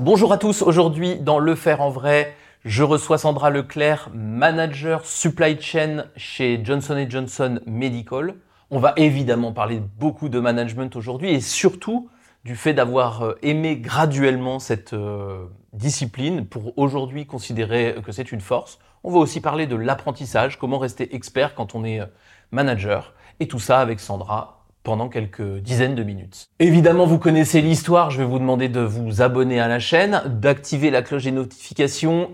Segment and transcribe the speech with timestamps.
[0.00, 5.60] Bonjour à tous, aujourd'hui dans Le Faire en Vrai, je reçois Sandra Leclerc, manager supply
[5.60, 8.36] chain chez Johnson Johnson Medical.
[8.70, 12.08] On va évidemment parler beaucoup de management aujourd'hui et surtout
[12.44, 18.40] du fait d'avoir euh, aimé graduellement cette euh, discipline pour aujourd'hui considérer que c'est une
[18.40, 18.78] force.
[19.02, 22.06] On va aussi parler de l'apprentissage, comment rester expert quand on est euh,
[22.52, 24.57] manager et tout ça avec Sandra
[24.88, 26.48] pendant quelques dizaines de minutes.
[26.60, 30.90] Évidemment, vous connaissez l'histoire, je vais vous demander de vous abonner à la chaîne, d'activer
[30.90, 32.30] la cloche des notifications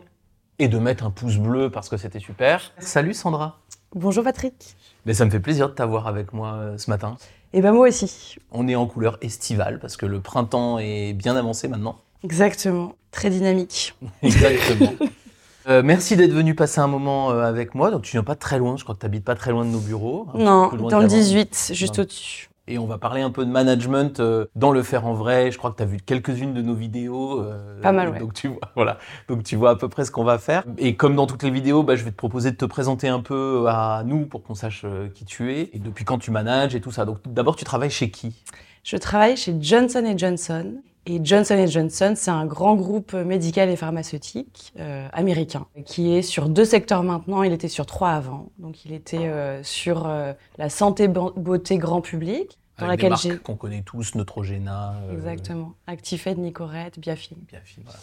[0.61, 2.71] et de mettre un pouce bleu parce que c'était super.
[2.79, 3.59] Salut Sandra.
[3.97, 4.77] Bonjour Patrick.
[5.05, 7.17] Mais ça me fait plaisir de t'avoir avec moi euh, ce matin.
[7.53, 8.37] Et ben moi aussi.
[8.53, 11.99] On est en couleur estivale parce que le printemps est bien avancé maintenant.
[12.23, 13.97] Exactement, très dynamique.
[14.23, 14.93] Exactement.
[15.69, 17.91] Euh, merci d'être venu passer un moment euh, avec moi.
[17.91, 19.71] Donc tu viens pas très loin, je crois que tu n'habites pas très loin de
[19.71, 20.27] nos bureaux.
[20.35, 21.07] Non, dans le Clermont.
[21.07, 22.49] 18, juste au-dessus.
[22.67, 25.51] Et on va parler un peu de management euh, dans le faire en vrai.
[25.51, 27.41] Je crois que tu as vu quelques-unes de nos vidéos.
[27.43, 28.19] euh, Pas mal, ouais.
[28.19, 28.97] Donc tu vois, voilà.
[29.29, 30.65] Donc tu vois à peu près ce qu'on va faire.
[30.79, 33.21] Et comme dans toutes les vidéos, bah, je vais te proposer de te présenter un
[33.21, 36.75] peu à nous pour qu'on sache euh, qui tu es et depuis quand tu manages
[36.75, 37.05] et tout ça.
[37.05, 38.35] Donc d'abord, tu travailles chez qui?
[38.83, 40.75] Je travaille chez Johnson Johnson.
[41.07, 46.49] Et Johnson Johnson, c'est un grand groupe médical et pharmaceutique euh, américain qui est sur
[46.49, 47.43] deux secteurs maintenant.
[47.43, 48.49] Il était sur trois avant.
[48.59, 53.37] Donc il était euh, sur euh, la santé beauté grand public, dans Avec laquelle j'ai
[53.39, 54.95] qu'on connaît tous, Neutrogena.
[55.09, 57.39] euh, exactement Actifed, Nicorette, Biafilm.
[57.49, 57.99] Biafil, voilà.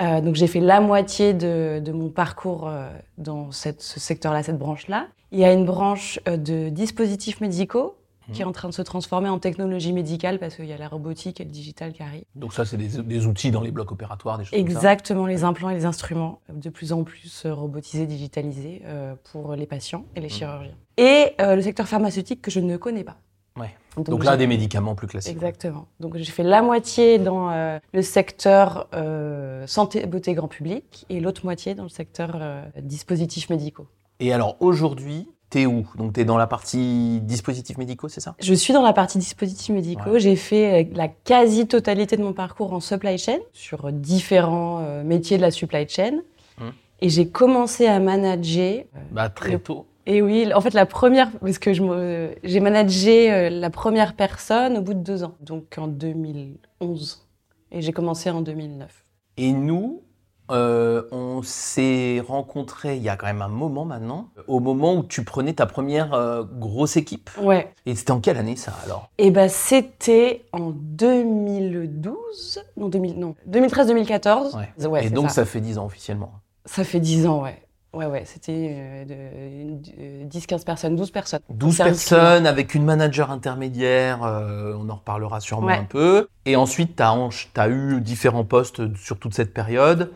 [0.00, 4.42] Euh, donc j'ai fait la moitié de, de mon parcours euh, dans cette, ce secteur-là,
[4.42, 5.06] cette branche-là.
[5.30, 7.94] Il y a une branche de dispositifs médicaux
[8.32, 10.88] qui est en train de se transformer en technologie médicale parce qu'il y a la
[10.88, 12.24] robotique et le digital qui arrivent.
[12.34, 14.72] Donc ça, c'est des, des outils dans les blocs opératoires, des choses comme ça.
[14.74, 19.54] Exactement, les implants et les instruments de plus en plus euh, robotisés, digitalisés euh, pour
[19.54, 20.74] les patients et les chirurgiens.
[20.96, 23.16] Et euh, le secteur pharmaceutique que je ne connais pas.
[23.58, 23.74] Ouais.
[23.96, 25.30] Donc, là, j'ai- des médicaments plus classiques.
[25.32, 25.86] Exactement.
[26.00, 31.20] Donc j'ai fait la moitié dans euh, le secteur euh, santé, beauté grand public et
[31.20, 33.86] l'autre moitié dans le secteur euh, dispositifs médicaux.
[34.18, 35.86] Et alors aujourd'hui, t'es où?
[35.96, 38.34] Donc t'es dans la partie dispositifs médicaux, c'est ça?
[38.40, 40.10] Je suis dans la partie dispositifs médicaux.
[40.10, 40.20] Ouais.
[40.20, 45.36] J'ai fait euh, la quasi-totalité de mon parcours en supply chain sur différents euh, métiers
[45.36, 46.18] de la supply chain.
[46.60, 46.72] Hum.
[47.00, 48.84] Et j'ai commencé à manager.
[48.96, 49.86] euh, Bah très Le- tôt.
[50.06, 54.82] et oui, en fait, la première, parce que j'ai managé euh, la première personne au
[54.82, 57.26] bout de deux ans, donc en 2011.
[57.72, 59.04] Et j'ai commencé en 2009.
[59.36, 60.02] Et nous,
[60.50, 65.02] euh, on s'est rencontrés il y a quand même un moment maintenant, au moment où
[65.02, 67.30] tu prenais ta première euh, grosse équipe.
[67.40, 67.72] Ouais.
[67.86, 69.08] Et c'était en quelle année ça alors?
[69.18, 74.56] Et ben c'était en 2012, non, 2000, non 2013-2014.
[74.56, 74.88] Ouais.
[74.88, 75.36] Ouais, Et donc ça.
[75.36, 76.32] ça fait 10 ans officiellement.
[76.66, 77.60] Ça fait 10 ans, ouais.
[77.92, 81.40] Ouais, ouais, c'était euh, de- une- euh, 10-15 personnes, 12 personnes.
[81.48, 85.76] 12 Service personnes avec une manager intermédiaire, euh, on en reparlera sûrement Ouais.
[85.78, 86.26] un peu.
[86.44, 90.10] Et ensuite, tu as, eu différents postes sur toute cette période.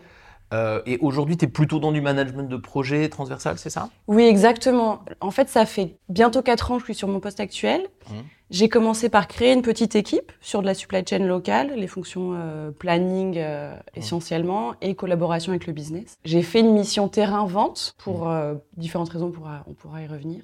[0.53, 3.91] Euh, et aujourd'hui, tu es plutôt dans du management de projet transversal, c'est ça?
[4.07, 5.01] Oui, exactement.
[5.21, 7.83] En fait, ça fait bientôt 4 ans que je suis sur mon poste actuel.
[8.11, 8.17] Mhm.
[8.51, 12.33] J'ai commencé par créer une petite équipe sur de la supply chain locale, les fonctions
[12.35, 16.17] euh, planning euh, essentiellement et collaboration avec le business.
[16.25, 20.41] J'ai fait une mission terrain-vente pour euh, différentes raisons, on pourra, on pourra y revenir,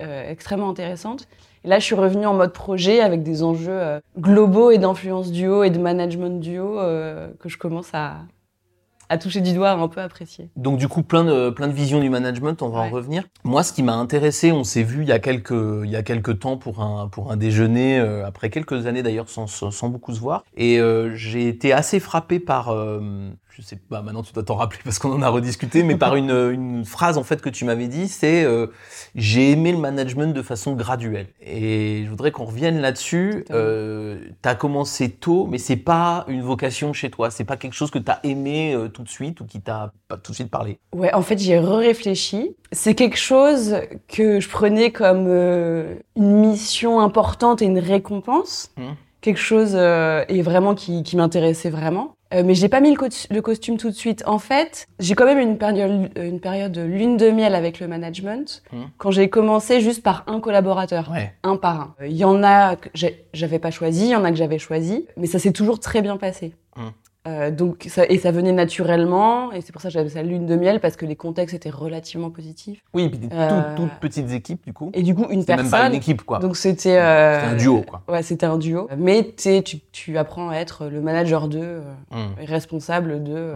[0.00, 1.26] extrêmement intéressante.
[1.64, 5.64] Et là, je suis revenue en mode projet avec des enjeux globaux et d'influence duo
[5.64, 8.18] et de management duo euh, que je commence à,
[9.08, 10.48] à toucher du doigt, un peu apprécier.
[10.56, 13.24] Donc du coup, plein de, plein de visions du management, on va en revenir.
[13.44, 15.50] Moi, ce qui m'a intéressé, on s'est vu il y a quelques,
[15.84, 19.28] il y a quelques temps pour un, pour un déjeuner, euh, après quelques années d'ailleurs
[19.28, 20.44] sans, sans, sans beaucoup se voir.
[20.56, 24.56] Et euh, j'ai été assez frappé par, euh, je sais pas, maintenant tu dois t'en
[24.56, 27.64] rappeler parce qu'on en a rediscuté, mais par une, une phrase en fait que tu
[27.64, 28.66] m'avais dit, c'est euh,
[29.14, 31.28] j'ai aimé le management de façon graduelle.
[31.40, 33.44] Et je voudrais qu'on revienne là-dessus.
[33.50, 37.30] Euh, tu as commencé tôt, mais c'est pas une vocation chez toi.
[37.30, 39.92] C'est pas quelque chose que tu as aimé euh, tout de suite ou qui t'a
[40.08, 40.78] pas tout de suite parlé.
[40.94, 42.56] Ouais, en fait, j'y ai réfléchi.
[42.72, 43.76] C'est quelque chose
[44.08, 48.70] que je prenais comme euh, une mission importante et une récompense.
[48.76, 48.96] Mhm.
[49.22, 52.15] Quelque chose euh, et vraiment qui, qui m'intéressait vraiment.
[52.34, 54.24] Euh, mais j'ai pas mis le, co- le costume tout de suite.
[54.26, 57.86] En fait, j'ai quand même une période, une période de lune de miel avec le
[57.86, 58.62] management.
[58.72, 58.88] Mhm.
[58.98, 61.32] Quand j'ai commencé juste par un collaborateur, Ouais.
[61.44, 61.94] un par un.
[62.04, 62.88] Il y en a que
[63.32, 66.02] j'avais pas choisi, il y en a que j'avais choisi, mais ça s'est toujours très
[66.02, 66.54] bien passé.
[66.76, 66.90] Mhm.
[67.26, 70.46] Euh, donc ça, et ça venait naturellement, et c'est pour ça que j'avais ça lune
[70.46, 72.82] de miel parce que les contextes étaient relativement positifs.
[72.94, 74.90] Oui, puis des Euh, toutes, toutes petites équipes, du coup.
[74.94, 75.92] Et du coup, une C'était même pas personne.
[75.92, 76.38] une équipe, quoi.
[76.38, 76.96] Donc c'était.
[76.98, 78.02] euh, C'était un duo, quoi.
[78.08, 78.88] Ouais, c'était un duo.
[78.96, 81.82] Mais tu, tu apprends à être le manager d'eux,
[82.14, 83.54] euh, et responsable de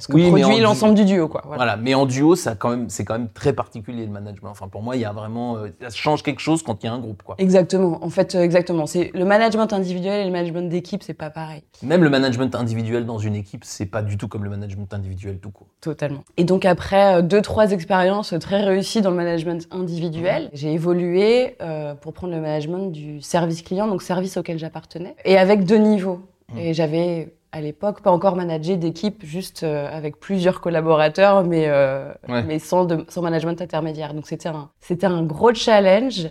[0.00, 1.42] Parce que Oui, produit du- l'ensemble du duo, quoi.
[1.44, 1.56] Voilà.
[1.64, 4.48] Voilà, mais en duo, ça quand même, c'est quand même très particulier le management.
[4.48, 6.88] Enfin, pour moi, il y a vraiment, euh, ça change quelque chose quand il y
[6.88, 7.34] a un groupe, quoi.
[7.36, 8.02] Exactement.
[8.02, 8.86] En fait, euh, exactement.
[8.86, 11.62] C'est le management individuel et le management d'équipe, c'est pas pareil.
[11.82, 15.38] Même le management individuel dans une équipe, c'est pas du tout comme le management individuel
[15.38, 15.66] tout court.
[15.82, 16.24] Totalement.
[16.38, 21.56] Et donc après euh, deux, trois expériences très réussies dans le management individuel, j'ai évolué
[21.60, 25.76] euh, pour prendre le management du service client, donc service auquel j'appartenais, et avec deux
[25.76, 26.20] niveaux.
[26.52, 26.58] Mhm.
[26.58, 32.12] Et j'avais à l'époque pas encore managé d'équipe, juste euh, avec plusieurs collaborateurs, mais, euh,
[32.28, 32.42] Ouais.
[32.44, 34.14] mais sans, de- sans management intermédiaire.
[34.14, 36.28] Donc c'était un, c'était un gros challenge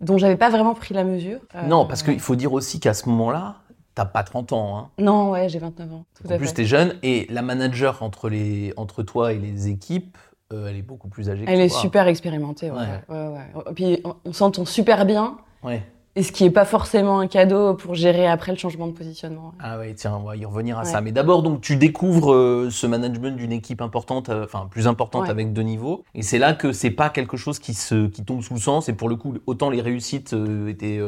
[0.00, 1.38] dont j'avais pas vraiment pris la mesure.
[1.54, 3.56] Euh, Non, parce qu'il faut dire aussi qu'à ce moment-là,
[3.94, 4.76] t'as pas 30 ans.
[4.78, 4.90] Hein.
[4.98, 6.04] Non, ouais, j'ai 29 ans.
[6.20, 9.68] Tout En à plus, t'es jeune et la manager entre, les, entre toi et les
[9.68, 10.18] équipes,
[10.50, 11.80] elle est beaucoup plus âgée que Elle est toi.
[11.80, 12.76] super expérimentée, ouais.
[12.78, 13.16] Ouais.
[13.16, 13.62] ouais, ouais.
[13.70, 15.38] Et puis on, on s'entend super bien.
[15.64, 15.82] Ouais.
[16.16, 19.52] Et ce qui est pas forcément un cadeau pour gérer après le changement de positionnement.
[19.58, 20.86] Ah ouais, tiens, on va y revenir à Ouais.
[20.86, 21.00] ça.
[21.00, 25.22] Mais d'abord, donc, tu découvres euh, ce management d'une équipe importante, euh, enfin plus importante
[25.24, 25.30] Ouais.
[25.30, 26.04] avec deux niveaux.
[26.14, 28.88] Et c'est là que c'est pas quelque chose qui, se, qui tombe sous le sens.
[28.88, 31.00] Et pour le coup, autant les réussites euh, étaient,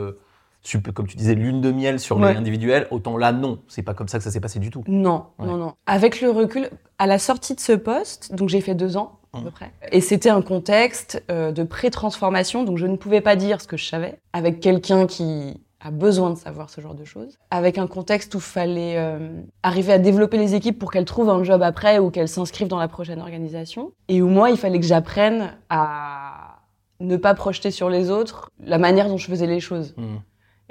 [0.93, 2.32] comme tu disais, lune de miel sur Ouais.
[2.32, 3.61] les individuels, autant là, non.
[3.69, 4.82] C'est pas comme ça que ça s'est passé du tout.
[4.88, 5.75] Non, non, non.
[5.87, 6.69] Avec le recul,
[6.99, 9.44] à la sortie de ce poste, donc j'ai fait deux ans à Mmh.
[9.44, 13.60] peu près, et c'était un contexte euh, de pré-transformation, donc je ne pouvais pas dire
[13.60, 17.38] ce que je savais, avec quelqu'un qui a besoin de savoir ce genre de choses,
[17.50, 21.28] avec un contexte où il fallait euh, arriver à développer les équipes pour qu'elles trouvent
[21.30, 24.80] un job après ou qu'elles s'inscrivent dans la prochaine organisation, et où moi, il fallait
[24.80, 26.60] que j'apprenne à
[26.98, 29.94] ne pas projeter sur les autres la manière dont je faisais les choses.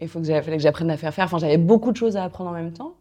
[0.02, 1.26] Il faut que j'a- fallait que j'apprenne à faire faire.
[1.26, 2.96] Enfin, j'avais beaucoup de choses à apprendre en même temps,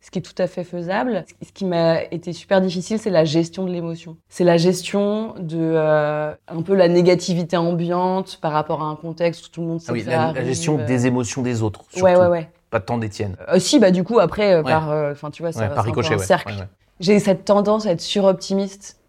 [0.00, 1.24] ce qui est tout à fait faisable.
[1.42, 4.16] Ce qui m'a été super difficile, c'est la gestion de l'émotion.
[4.28, 9.46] C'est la gestion de euh, un peu la négativité ambiante par rapport à un contexte
[9.46, 11.84] où tout le monde sait Ah oui, que ça la, gestion des émotions des autres.
[11.90, 12.04] Surtout.
[12.04, 12.50] Ouais, ouais, ouais.
[12.70, 13.36] Pas tant des tiennes.
[13.48, 14.70] Euh, si, bah du coup après, euh, Ouais.
[14.70, 16.24] par, euh, enfin tu vois, ça, Ouais, par ricochet, un ouais.
[16.24, 16.68] cercle.
[17.00, 19.00] J'ai cette tendance à être suroptimiste.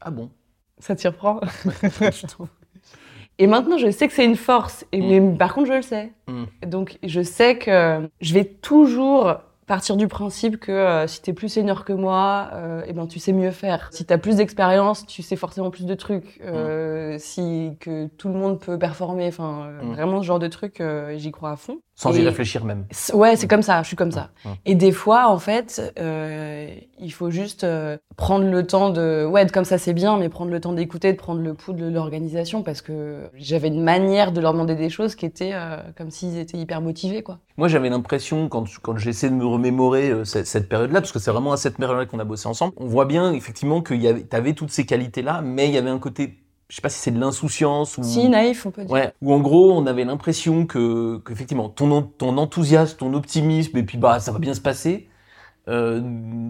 [0.00, 0.30] Ah bon?
[0.78, 1.40] Ça te surprend?
[3.40, 4.84] Et maintenant, je sais que c'est une force.
[4.92, 6.12] Et, Mais par contre, je le sais.
[6.26, 6.44] Mm.
[6.66, 9.36] Donc, je sais que je vais toujours
[9.68, 13.20] partir du principe que euh, si t'es plus senior que moi, euh, eh ben, tu
[13.20, 13.88] sais mieux faire.
[13.92, 16.40] Si t'as plus d'expérience, tu sais forcément plus de trucs.
[16.44, 19.92] Euh, Si que tout le monde peut performer, enfin, euh, Mm.
[19.92, 21.78] vraiment ce genre de truc, euh, j'y crois à fond.
[21.94, 22.84] Sans y réfléchir même.
[23.12, 24.30] Ouais, c'est comme ça, je suis comme ça.
[24.64, 26.68] Et des fois, en fait, euh,
[27.00, 29.26] il faut juste euh, prendre le temps de...
[29.28, 31.88] Ouais, comme ça c'est bien, mais prendre le temps d'écouter, de prendre le pouls de
[31.88, 36.10] l'organisation, parce que j'avais une manière de leur demander des choses qui étaient euh, comme
[36.12, 37.38] s'ils étaient hyper motivés, quoi.
[37.58, 41.18] Moi, j'avais l'impression, quand, quand j'essaie de me remémorer euh, cette, cette période-là, parce que
[41.18, 44.36] c'est vraiment à cette période-là qu'on a bossé ensemble, on voit bien effectivement que tu
[44.36, 46.38] avais toutes ces qualités-là, mais il y avait un côté,
[46.70, 48.04] je sais pas si c'est de l'insouciance ou.
[48.04, 48.90] Si, naïf, on peut dire.
[48.92, 53.82] Ouais, ou en gros, on avait l'impression que, qu'effectivement, ton, ton enthousiasme, ton optimisme, et
[53.82, 55.08] puis bah, ça va bien se passer,
[55.68, 56.00] euh,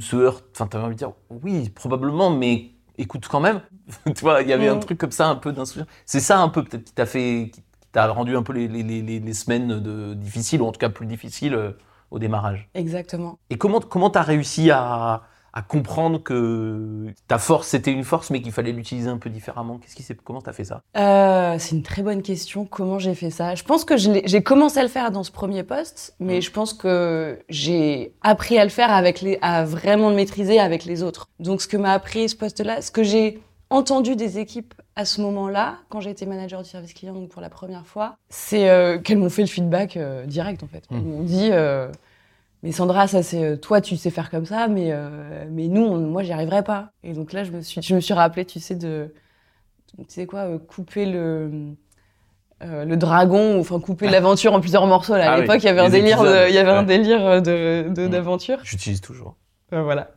[0.00, 0.44] se heurte.
[0.54, 3.62] Enfin, t'avais envie de dire, oui, probablement, mais écoute quand même.
[4.06, 4.80] tu vois, il y avait un Mm.
[4.80, 5.86] truc comme ça, un peu d'insouciance.
[6.06, 8.68] C'est ça un peu, peut-être, qui t'a fait, qui qui t'a rendu un peu les,
[8.68, 11.72] les, les, les- les semaines de, difficiles, ou en tout cas plus difficiles euh,
[12.10, 12.68] au démarrage.
[12.74, 13.38] Exactement.
[13.50, 15.22] Et comment comment t'as réussi à,
[15.54, 19.78] à comprendre que ta force c'était une force, mais qu'il fallait l'utiliser un peu différemment?
[19.78, 20.82] Qu'est-ce qui comment t'as fait ça?
[20.96, 22.64] Euh, c'est une très bonne question.
[22.66, 23.54] Comment j'ai fait ça?
[23.54, 26.42] Je pense que j'ai commencé à le faire dans ce premier poste, mais Mm.
[26.42, 30.84] je pense que j'ai appris à le faire avec les, à vraiment le maîtriser avec
[30.84, 31.26] les autres.
[31.40, 33.40] Donc, ce que m'a appris ce poste-là, ce que j'ai
[33.70, 37.42] entendu des équipes à ce moment-là, quand j'ai été manager du service client donc pour
[37.42, 40.84] la première fois, c'est euh, qu'elles m'ont fait le feedback euh, direct en fait.
[40.90, 41.10] Elles Mm.
[41.10, 41.48] m'ont dit.
[41.52, 41.88] euh,
[42.64, 45.98] mais Sandra, ça c'est toi, tu sais faire comme ça, mais euh, mais nous, on-
[45.98, 46.90] moi, j'y arriverais pas.
[47.04, 49.14] Et donc là, je me suis, je me suis rappelé, tu sais, de,
[49.96, 51.50] tu sais quoi, euh, couper le
[52.64, 55.14] euh, le dragon, ou enfin couper l'aventure en plusieurs morceaux.
[55.16, 55.30] Là.
[55.30, 57.40] À Ah l'époque, il y avait un les délire, de- il y avait un délire
[57.40, 58.10] de de- Mm.
[58.10, 58.58] d'aventure.
[58.64, 59.36] J'utilise toujours.
[59.72, 60.10] Euh, voilà.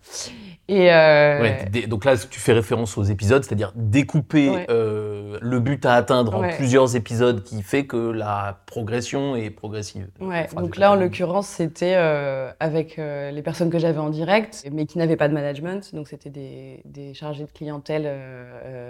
[0.70, 4.66] Et euh, Ouais, donc là, tu fais référence aux épisodes, c'est-à-dire découper Ouais.
[4.70, 10.08] euh, le but à atteindre en plusieurs épisodes qui fait que la progression est progressive.
[10.22, 14.86] Ouais, donc là, en l'occurrence, c'était euh, avec les personnes que j'avais en direct, mais
[14.86, 18.10] qui n'avaient pas de management, donc c'était des, des chargés de clientèle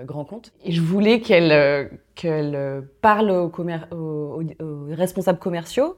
[0.05, 0.51] grands comptes.
[0.63, 4.41] Et je voulais qu'elles qu'elles, parlent aux
[4.91, 5.97] responsables commerciaux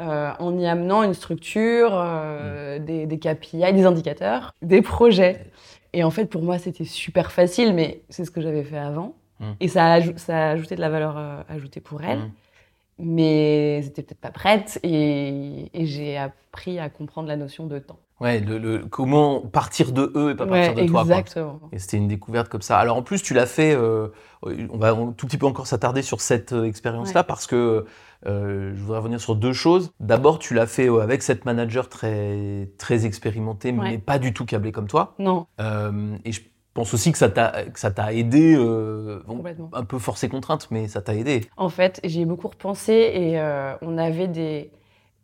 [0.00, 5.44] euh, en y amenant une structure, euh, des, des KPI, des indicateurs, des projets.
[5.92, 9.14] Et en fait, pour moi, c'était super facile, mais c'est ce que j'avais fait avant.
[9.40, 9.44] Mm.
[9.60, 12.30] Et ça a, aj- ça a ajouté de la valeur euh, ajoutée pour elles Mm.
[12.98, 17.98] mais j'étais peut-être pas prête et, et j'ai appris à comprendre la notion de temps.
[18.22, 21.02] Ouais, le, le- comment partir de eux et pas Ouais, partir de toi.
[21.04, 21.16] quoi.
[21.16, 21.60] exactement.
[21.72, 22.78] Et c'était une découverte comme ça.
[22.78, 23.74] Alors en plus, tu l'as fait.
[23.74, 24.08] euh,
[24.42, 27.84] on va un tout petit peu encore s'attarder sur cette euh, expérience-là parce que
[28.26, 29.92] euh, je voudrais revenir sur deux choses.
[30.00, 33.98] D'abord, tu l'as fait avec cette manager très très expérimentée, mais Ouais.
[33.98, 35.14] pas du tout câblée comme toi.
[35.18, 35.46] Non,
[36.24, 36.40] et je
[36.74, 38.56] pense aussi que ça t'a que ça t'a aidé.
[38.56, 41.42] bon, un peu forcé contrainte, mais ça t'a aidé.
[41.56, 43.40] En fait, j'y ai beaucoup repensé et
[43.82, 44.70] on avait des.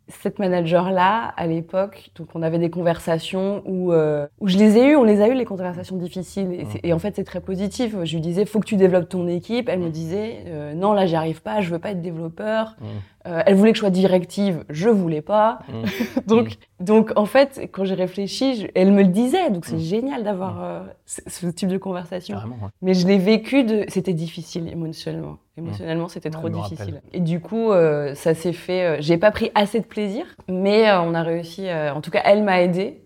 [0.09, 4.87] Cette manager-là, à l'époque, donc on avait des conversations où, euh, où je les ai
[4.89, 6.65] eues, on les a eues, les conversations difficiles.
[6.83, 7.95] Et, en fait, c'est très positif.
[8.03, 9.69] Je lui disais, faut que tu développes ton équipe.
[9.69, 12.75] Elle me disait, euh, non, là, j'y arrive pas, je veux pas être développeur.
[12.79, 12.85] Mm.
[13.29, 15.59] Euh, elle voulait que je sois directive, je voulais pas.
[15.69, 15.83] Mm.
[16.27, 19.49] donc, donc, en fait, quand j'ai réfléchi, je- elle me le disait.
[19.51, 19.79] Donc, c'est Mm.
[19.79, 22.37] génial d'avoir euh, ce, ce type de conversation.
[22.37, 22.43] Ouais.
[22.81, 23.85] Mais je l'ai vécu de.
[23.87, 25.37] C'était difficile émotionnellement.
[25.57, 27.01] Émotionnellement, c'était Ouais, trop difficile.
[27.13, 29.01] Et du coup, euh, ça s'est fait.
[29.01, 31.67] J'ai pas pris assez de plaisir, mais on a réussi.
[31.71, 33.03] en tout cas, elle m'a aidé.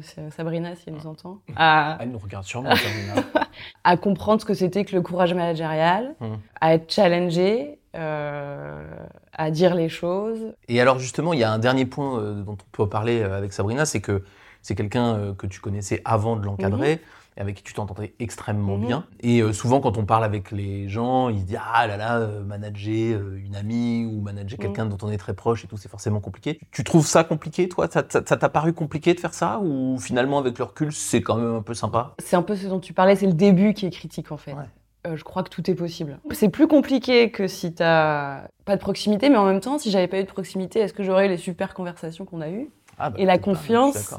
[0.00, 2.70] c'est Sabrina, si elle nous entend, à, Elle nous regarde sûrement.
[2.74, 3.28] Sabrina.
[3.84, 6.26] à comprendre ce que c'était que le courage managérial, Mm.
[6.60, 10.54] à être challengé, euh, à dire les choses.
[10.68, 13.36] Et alors justement, il y a un dernier point euh, dont on peut parler euh,
[13.36, 14.22] avec Sabrina, c'est que
[14.62, 17.00] c'est quelqu'un euh, que tu connaissais avant de l'encadrer,
[17.36, 18.86] et avec qui tu t'entendais extrêmement Mhm.
[18.86, 19.04] bien.
[19.20, 22.18] Et euh, souvent, quand on parle avec les gens, ils se disent ah là là,
[22.18, 24.62] euh, manager euh, une amie ou manager Mhm.
[24.66, 26.60] quelqu'un dont on est très proche et tout, c'est forcément compliqué.
[26.70, 27.88] Tu trouves ça compliqué, toi?
[27.90, 29.58] Ça t'a paru compliqué de faire ça?
[29.60, 32.14] Ou finalement avec le recul, c'est quand même un peu sympa?
[32.18, 34.52] C'est un peu ce dont tu parlais, c'est le début qui est critique en fait.
[34.52, 34.68] Ouais.
[35.06, 36.18] Euh, je crois que tout est possible.
[36.30, 40.06] C'est plus compliqué que si t'as pas de proximité, mais en même temps, si j'avais
[40.06, 43.10] pas eu de proximité, est-ce que j'aurais eu les super conversations qu'on a eues Ah,
[43.10, 44.14] bah, Et la pas, confiance.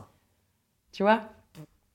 [0.91, 1.21] Tu vois?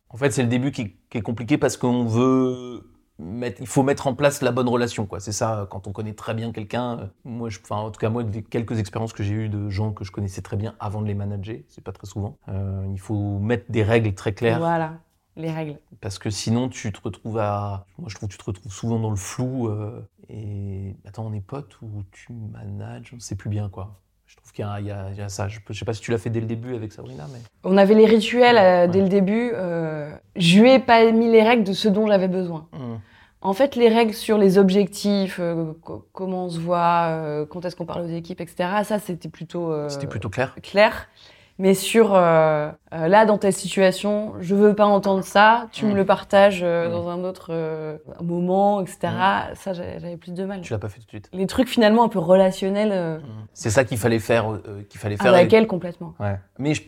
[0.09, 3.83] En fait, c'est le début qui, qui est compliqué parce qu'on veut mettre, il faut
[3.83, 5.21] mettre en place la bonne relation, quoi.
[5.21, 6.99] C'est ça, quand on connaît très bien quelqu'un.
[6.99, 9.69] euh, Moi, je, enfin, en tout cas, moi, des quelques expériences que j'ai eues de
[9.69, 12.39] gens que je connaissais très bien avant de les manager, c'est pas très souvent.
[12.49, 14.95] Euh, il faut mettre des règles très claires Voilà,
[15.39, 15.77] les règles.
[16.01, 17.87] parce que sinon, tu te retrouves à.
[17.99, 19.69] Moi, je trouve que tu te retrouves souvent dans le flou.
[19.69, 24.01] euh, et attends, on est potes ou tu manages, on sait plus bien, quoi.
[24.27, 24.81] Je trouve qu'il y, a-
[25.13, 25.49] y y ça.
[25.49, 27.39] Je, je sais pas si tu l'as fait dès le début avec Sabrina, mais.
[27.65, 28.89] On avait les rituels euh, Ouais.
[28.89, 29.53] dès le début.
[29.55, 32.69] euh, je lui ai pas mis les règles de ce dont j'avais besoin.
[32.73, 32.97] Hmm.
[33.41, 37.77] En fait, les règles sur les objectifs, euh, co- comment on se voit, quand est-ce
[37.77, 40.55] qu'on parle aux équipes, etc., ça, c'était plutôt, C'était plutôt clair.
[40.63, 41.09] clair.
[41.61, 45.89] Mais sur, euh, euh, là, dans telle situation, je veux pas entendre ça, tu Mm.
[45.91, 46.93] me le partages euh, Mm.
[46.93, 48.99] dans un autre euh, moment, etc.,
[49.55, 50.61] ça, j'avais plus de mal.
[50.61, 51.29] Tu l'as pas fait tout de suite.
[51.33, 53.19] Les trucs, finalement, un peu relationnels euh,
[53.55, 54.47] C'est ça qu'il fallait faire,
[54.89, 55.35] qu'il fallait faire.
[55.35, 56.15] avec et- elle, complètement.
[56.21, 56.39] Ouais.
[56.59, 56.83] Mais je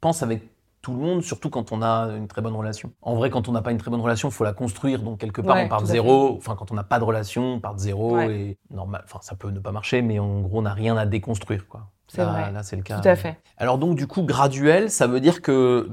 [0.00, 0.42] pense avec
[0.80, 2.90] tout le monde, surtout quand on a une très bonne relation.
[3.02, 5.02] En vrai, quand on n'a pas une très bonne relation, il faut la construire.
[5.02, 6.36] Donc quelque part, Ouais, on part de à zéro.
[6.38, 8.16] Enfin, quand on n'a pas de relation, on part de zéro.
[8.16, 8.34] Ouais.
[8.34, 9.02] Et normal.
[9.04, 11.82] Enfin, ça peut ne pas marcher, mais en gros, on n'a rien à déconstruire, quoi.
[12.10, 12.52] C'est Là- vrai.
[12.52, 13.00] Là, c'est le cas.
[13.00, 13.38] Tout à fait.
[13.56, 15.88] Alors donc, du coup, graduel, ça veut dire que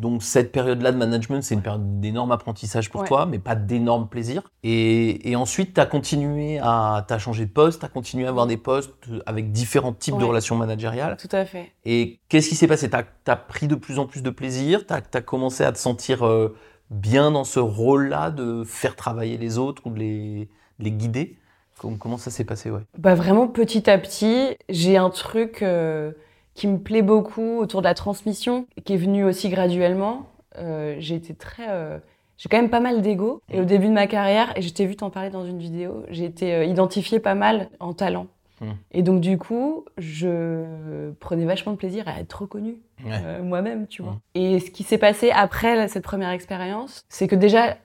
[0.00, 3.06] donc cette période-là de management, c'est une période d'énorme apprentissage pour Ouais.
[3.06, 4.42] toi, mais pas d'énorme plaisir.
[4.62, 7.04] Et, et ensuite, tu as continué à...
[7.08, 8.92] As changé de poste, tu as continué à avoir des postes
[9.26, 11.18] avec différents types de relations managériales.
[11.18, 11.72] Tout à fait.
[11.84, 12.88] Et qu'est-ce qui s'est passé?
[12.88, 12.96] Tu
[13.30, 14.86] as, pris de plus en plus de plaisir?
[14.86, 16.56] Tu as, commencé à te sentir euh,
[16.88, 20.48] bien dans ce rôle-là de faire travailler les autres ou de les,
[20.78, 21.36] de les guider?
[21.80, 22.82] Comment, ça s'est passé ouais?
[22.98, 26.12] Bah vraiment petit à petit, j'ai un truc euh,
[26.54, 30.26] qui me plaît beaucoup autour de la transmission, qui est venu aussi graduellement.
[30.58, 31.98] Euh, j'ai été très, euh,
[32.36, 33.40] j'ai quand même pas mal d'ego.
[33.52, 36.04] Et au début de ma carrière, et je t'ai vu t'en parler dans une vidéo,
[36.10, 38.26] j'ai été identifiée pas mal en talent.
[38.60, 38.72] Hmm.
[38.92, 43.12] Et donc du coup, je prenais vachement de plaisir à être reconnue Ouais.
[43.24, 44.12] euh, moi-même, tu vois.
[44.12, 44.20] Mm.
[44.34, 47.78] Et ce qui s'est passé après là, cette première expérience, c'est que déjà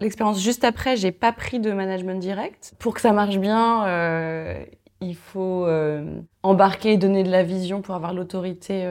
[0.00, 2.74] l'expérience juste après, j'ai pas pris de management direct.
[2.78, 4.64] Pour que ça marche bien, euh,
[5.00, 8.88] il faut euh, embarquer et donner de la vision pour avoir l'autorité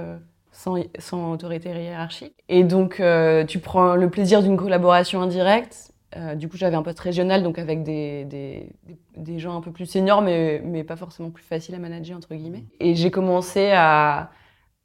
[0.52, 2.34] sans, sans autorité hiérarchique.
[2.50, 3.02] Et donc
[3.48, 5.89] tu prends le plaisir d'une collaboration indirecte.
[6.16, 8.26] Euh, du coup, j'avais un poste régional, donc avec des,
[9.16, 12.34] des, gens un peu plus seniors, mais, mais pas forcément plus faciles à manager, entre
[12.34, 12.66] guillemets.
[12.80, 14.32] Et j'ai commencé à,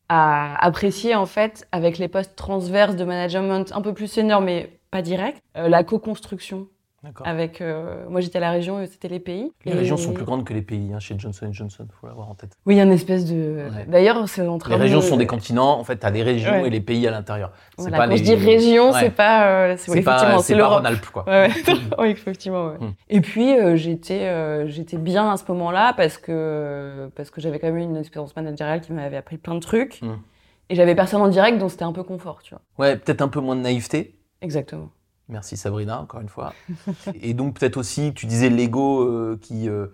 [0.09, 4.79] à apprécier en fait avec les postes transverses de management un peu plus senior mais
[4.91, 6.69] pas direct euh, la co-construction.
[7.25, 10.13] Avec euh, moi j'étais à la région et c'était les pays Les Et- régions sont
[10.13, 12.57] plus grandes que les pays hein, chez Johnson Johnson, faut l'avoir en tête.
[12.67, 13.35] oui il y a une espèce de
[13.75, 13.87] Ouais.
[13.87, 16.23] d'ailleurs c'est en train Les régions de- sont des continents, en fait, tu as les
[16.23, 16.67] régions Ouais.
[16.67, 17.53] et les pays à l'intérieur.
[17.79, 19.01] Voilà, quand les- je dis région Ouais.
[19.01, 21.25] c'est pas euh, c'est effectivement c'est l'Europe Rhône-Alpes, quoi.
[21.99, 22.67] Oui, effectivement.
[22.69, 22.79] ouais.
[22.79, 22.93] Hmm.
[23.09, 27.59] Et puis euh, j'étais euh, j'étais bien à ce moment-là parce que parce que j'avais
[27.59, 30.17] quand même eu une expérience managériale qui m'avait appris plein de trucs Hmm.
[30.71, 32.63] et j'avais personne en direct donc c'était un peu confort, tu vois.
[32.79, 34.15] Ouais, peut-être un peu moins de naïveté.
[34.43, 34.91] Exactement.
[35.29, 36.53] Merci Sabrina, encore une fois.
[37.23, 39.87] et donc peut-être aussi, tu disais l'ego euh, qui, euh,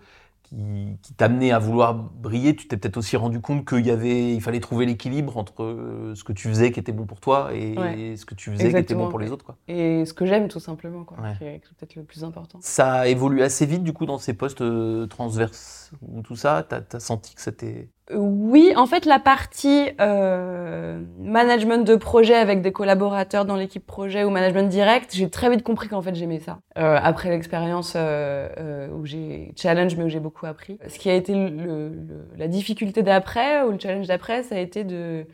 [0.43, 0.57] qui,
[1.01, 4.41] qui t'amenait à vouloir briller, tu t'es peut-être aussi rendu compte qu'il y avait, il
[4.41, 7.77] fallait trouver l'équilibre entre euh, ce que tu faisais qui était bon pour toi et
[7.77, 8.15] Ouais.
[8.17, 9.31] ce que tu faisais qui était bon pour les ouais.
[9.31, 9.45] autre.
[9.45, 9.55] Quoi.
[9.69, 11.35] Et ce que j'aime, tout simplement, quoi, Ouais.
[11.37, 12.59] qui est peut-être le plus important.
[12.61, 14.63] Ça a évolué assez vite du coup dans ces postes
[15.09, 16.65] transverses ou tout ça?
[16.67, 17.89] T'as as senti que c'était.
[18.13, 24.23] Oui, en fait, la partie euh, management de projet avec des collaborateurs dans l'équipe projet
[24.25, 26.59] ou management direct, j'ai très vite compris qu'en fait j'aimais ça.
[26.77, 30.77] Euh, après l'expérience euh, où j'ai challenge, mais où j'ai beaucoup appris.
[30.89, 34.59] Ce qui a été le, le- la difficulté d'après ou le challenge d'après, ça a
[34.59, 35.25] été de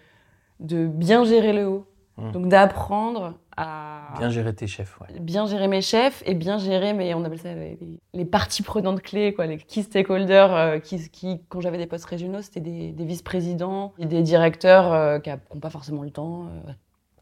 [0.59, 1.85] de bien gérer le haut.
[2.17, 2.31] Mhm.
[2.31, 5.07] Donc d'apprendre à Bien gérer tes chefs, ouais.
[5.19, 7.77] bien gérer mes chefs et bien gérer mes, on appelle ça les,
[8.13, 12.05] les parties prenantes clés, quoi, les key stakeholders euh, qui, qui, quand j'avais des postes
[12.05, 16.47] régionaux, c'était des, des vice-présidents, et des directeurs euh, qui n'ont pas forcément le temps.
[16.67, 16.71] euh,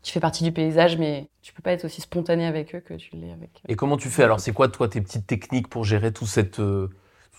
[0.04, 2.94] tu fais partie du paysage, mais tu peux pas être aussi spontané avec eux que
[2.94, 3.50] tu l'es avec.
[3.68, 4.24] Et comment tu fais?
[4.24, 6.60] Alors C'est quoi toi tes petites techniques pour gérer tout cette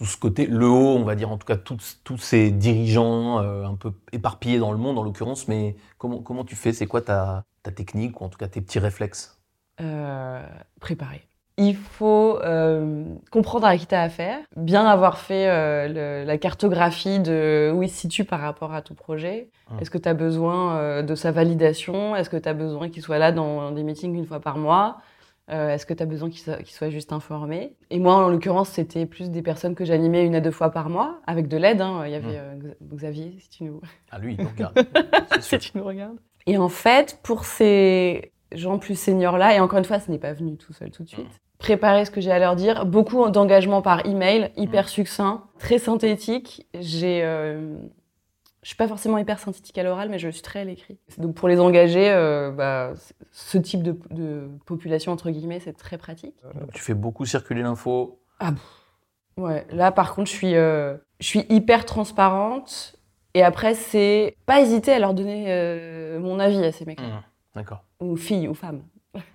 [0.05, 3.65] ce côté le haut, on va dire en tout cas tous tous ces dirigeants euh,
[3.65, 6.73] un peu éparpillés dans le monde en l'occurrence, mais comment comment tu fais?
[6.73, 9.41] C'est quoi ta ta technique ou en tout cas tes petits réflexes?
[9.81, 10.47] Euh,
[10.81, 11.23] préparer.
[11.59, 15.47] Il faut euh, comprendre à qui tu as affaire, bien avoir fait
[15.89, 19.51] le- la cartographie de où il se situe par rapport à ton projet.
[19.71, 19.79] Hum.
[19.81, 22.15] Est-ce que tu as besoin de sa validation?
[22.15, 24.99] Est-ce que tu as besoin qu'il soit là dans des meetings une fois par mois?
[25.51, 27.75] Euh, Est-ce que tu as besoin qu'il soit, qu'il soit juste informé?
[27.91, 30.89] Et moi, en l'occurrence, c'était plus des personnes que j'animais une à deux fois par
[30.89, 31.81] mois, avec de l'aide.
[31.81, 32.03] hein.
[32.07, 34.77] Il y avait euh, Xa- Xavier, si tu nous, Ah lui, il nous regarde.
[35.41, 36.17] si tu nous regardes.
[36.47, 40.33] Et en fait, pour ces gens plus seniors-là, et encore une fois, ce n'est pas
[40.33, 43.83] venu tout seul tout de suite, préparer ce que j'ai à leur dire, beaucoup d'engagement
[43.83, 46.67] par email, hyper succinct, très synthétique.
[46.79, 47.77] J'ai, euh,
[48.67, 50.99] je suis pas forcément hyper synthétique à l'oral, mais je suis très à l'écrit.
[51.19, 52.95] Donc pour les engager, euh, bah,
[53.31, 56.35] ce type de, de population entre guillemets, c'est très pratique.
[56.59, 58.19] Donc, tu fais beaucoup circuler l'info.
[59.37, 62.97] Ouais, là par contre, je suis, euh, je suis hyper transparente.
[63.35, 67.23] Et après, c'est pas hésiter à leur donner euh, mon avis à ces mecs Hum,
[67.55, 67.85] D'accord.
[68.01, 68.83] ou filles ou femmes.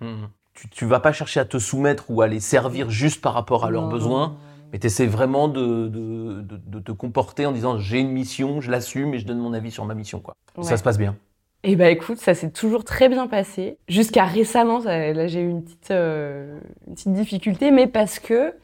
[0.02, 0.28] Hum.
[0.52, 3.64] Tu tu vas pas chercher à te soumettre ou à les servir juste par rapport
[3.64, 4.36] à leurs Non, besoins.
[4.72, 8.60] Mais tu essaies vraiment de, de, de- de te comporter en disant j'ai une mission,
[8.60, 10.20] je l'assume et je donne mon avis sur ma mission.
[10.20, 10.34] Quoi.
[10.56, 10.64] Ouais.
[10.64, 11.16] Ça se passe bien.
[11.64, 13.78] Et bah écoute, ça s'est toujours très bien passé.
[13.86, 18.54] Jusqu'à récemment, ça- là j'ai eu une petite, euh, une petite difficulté, mais parce que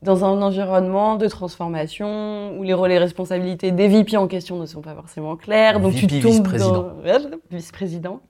[0.00, 4.64] dans un environnement de transformation où les rôles et responsabilités des VP en question ne
[4.66, 6.72] sont pas forcément clairs, donc tu VP, tombes vice-président.
[7.02, 8.20] dans vice-président.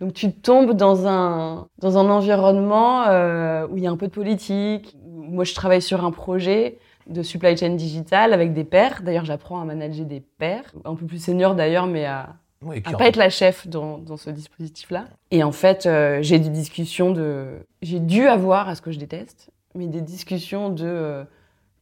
[0.00, 4.08] Donc tu tombes dans un dans un environnement euh, où il y a un peu
[4.08, 4.96] de politique.
[5.32, 9.02] Moi, je travaille sur un projet de supply chain digital avec des pairs.
[9.02, 12.92] D'ailleurs, j'apprends à manager des pairs, un peu plus seniors d'ailleurs, mais à Oui, à
[12.92, 15.06] pas être la chef dans, dans ce dispositif-là.
[15.30, 17.66] Et en fait, euh, j'ai des discussions de...
[17.80, 21.24] J'ai dû avoir, à ce que je déteste, mais des discussions de euh,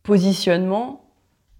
[0.02, 1.04] positionnement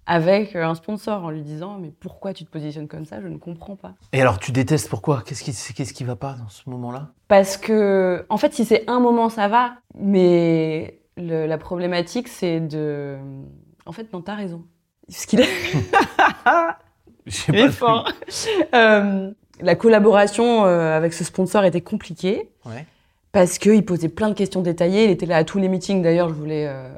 [0.07, 3.21] avec euh, un sponsor en lui disant mais pourquoi tu te positionnes comme ça?
[3.21, 3.93] Je ne comprends pas.
[4.13, 5.23] Et alors, tu détestes pourquoi?
[5.25, 7.11] Qu'est-ce qui, qu'est-ce qui va pas dans ce moment-là?
[7.27, 12.59] Parce que en fait si c'est un moment ça va mais le- la problématique c'est
[12.59, 13.17] de
[13.85, 14.63] en fait non t'as raison
[15.09, 15.49] ce qu'il est
[17.27, 17.71] Je sais Il est pas.
[17.71, 18.11] fort.
[18.73, 22.85] Euh, la collaboration euh, avec ce sponsor était compliquée Ouais.
[23.31, 25.05] parce qu'il posait plein de questions détaillées.
[25.05, 26.01] Il était là à tous les meetings.
[26.01, 26.89] D'ailleurs, je voulais euh,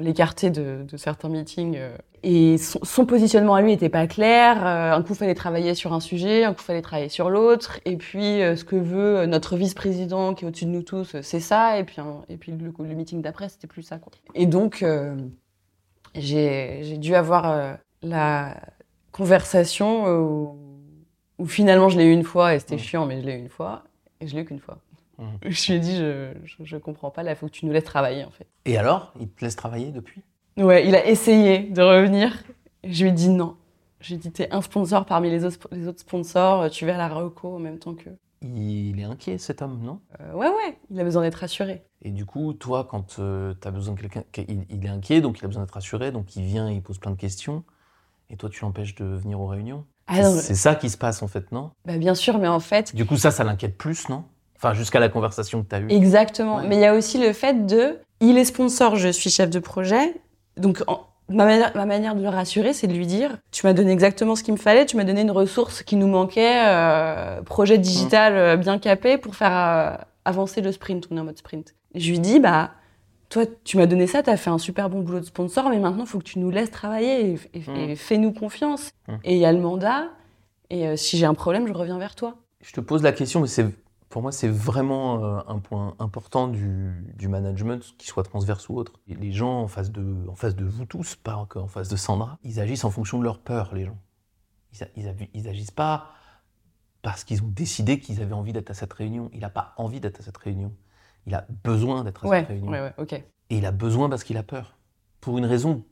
[0.00, 1.76] l'écarter de, de certains meetings.
[1.76, 1.96] euh.
[2.24, 4.66] Et son, son positionnement à lui n'était pas clair.
[4.66, 7.30] Euh, un coup, il fallait travailler sur un sujet, un coup, il fallait travailler sur
[7.30, 7.78] l'autre.
[7.84, 11.40] Et puis, euh, ce que veut notre vice-président qui est au-dessus de nous tous, c'est
[11.40, 11.78] ça.
[11.78, 13.98] Et puis, un- et puis le, le meeting d'après, c'était plus ça.
[13.98, 14.12] Quoi.
[14.34, 15.14] Et donc, euh,
[16.14, 18.56] j'ai dû avoir euh, la
[19.12, 20.56] conversation où,
[21.38, 23.48] où finalement je l'ai eu une fois et c'était chiant, mais je l'ai eu une
[23.48, 23.84] fois
[24.20, 24.78] et je l'ai eu qu'une fois.
[25.42, 27.72] Je lui ai dit, je, je, je comprends pas, là, il faut que tu nous
[27.72, 28.46] laisses travailler en fait.
[28.64, 30.22] Et alors Il te laisse travailler depuis?
[30.56, 32.42] Ouais, il a essayé de revenir.
[32.84, 33.56] Je lui ai dit non.
[34.00, 36.94] Je lui ai dit, t'es un sponsor parmi les autres, les autres sponsors, tu vas
[36.94, 38.16] à la reco en même temps qu'eux.
[38.42, 40.00] Il est inquiet cet homme, non?
[40.20, 41.82] Euh, ouais, ouais, il a besoin d'être rassuré.
[42.02, 45.40] Et du coup, toi, quand tu as besoin de quelqu'un, il, il est inquiet, donc
[45.40, 47.64] il a besoin d'être rassuré, donc il vient, il pose plein de questions,
[48.30, 49.84] et toi, tu l'empêches de venir aux réunions?
[50.06, 51.72] Ah c'est ça qui se passe en fait, non?
[51.84, 54.24] Bah, bien sûr, mais en fait, Du coup, ça, ça l'inquiète plus, non?
[54.58, 55.86] Enfin, jusqu'à la conversation que tu as eue.
[55.90, 56.56] Exactement.
[56.56, 56.66] Ouais.
[56.66, 59.58] Mais il y a aussi le fait de, il est sponsor, je suis chef de
[59.60, 60.20] projet.
[60.56, 63.72] Donc, en- ma, manière, ma manière de le rassurer, c'est de lui dire, tu m'as
[63.72, 67.40] donné exactement ce qu'il me fallait, tu m'as donné une ressource qui nous manquait, euh,
[67.42, 71.06] projet digital euh, bien capé pour faire euh, avancer le sprint.
[71.10, 71.74] On est en mode sprint.
[71.94, 72.72] Je lui dis, bah,
[73.28, 75.78] toi, tu m'as donné ça, tu as fait un super bon boulot de sponsor, mais
[75.78, 77.76] maintenant, il faut que tu nous laisses travailler et, et- Mm.
[77.90, 78.90] et fais-nous confiance.
[79.06, 79.12] Mm.
[79.24, 80.06] Et il y a le mandat.
[80.70, 82.34] Et euh, si j'ai un problème, je reviens vers toi.
[82.62, 83.66] Je te pose la question, mais c'est
[84.08, 88.76] Pour moi, c'est vraiment euh, un point important du, du management, qu'il soit transverse ou
[88.76, 88.94] autre.
[89.06, 91.96] Et les gens en face, de, en face de vous tous, pas qu'en face de
[91.96, 93.98] Sandra, ils agissent en fonction de leur peur, les gens.
[94.72, 96.06] Ils, a- ils, agi- ils agissent pas
[97.02, 99.30] parce qu'ils ont décidé qu'ils avaient envie d'être à cette réunion.
[99.34, 100.72] Il n'a pas envie d'être à cette réunion.
[101.26, 102.70] Il a besoin d'être à Ouais, cette réunion.
[102.70, 103.12] ouais, ouais, ok.
[103.12, 104.78] Et il a besoin parce qu'il a peur.
[105.20, 105.84] Pour une raison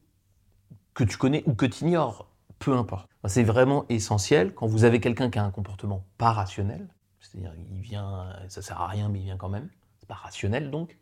[0.95, 3.09] que tu connais ou que tu ignores, peu importe.
[3.27, 6.89] C'est vraiment essentiel quand vous avez quelqu'un qui a un comportement pas rationnel,
[7.31, 10.71] c'est-à-dire il vient, ça sert à rien mais il vient quand même, c'est pas rationnel
[10.71, 10.97] donc,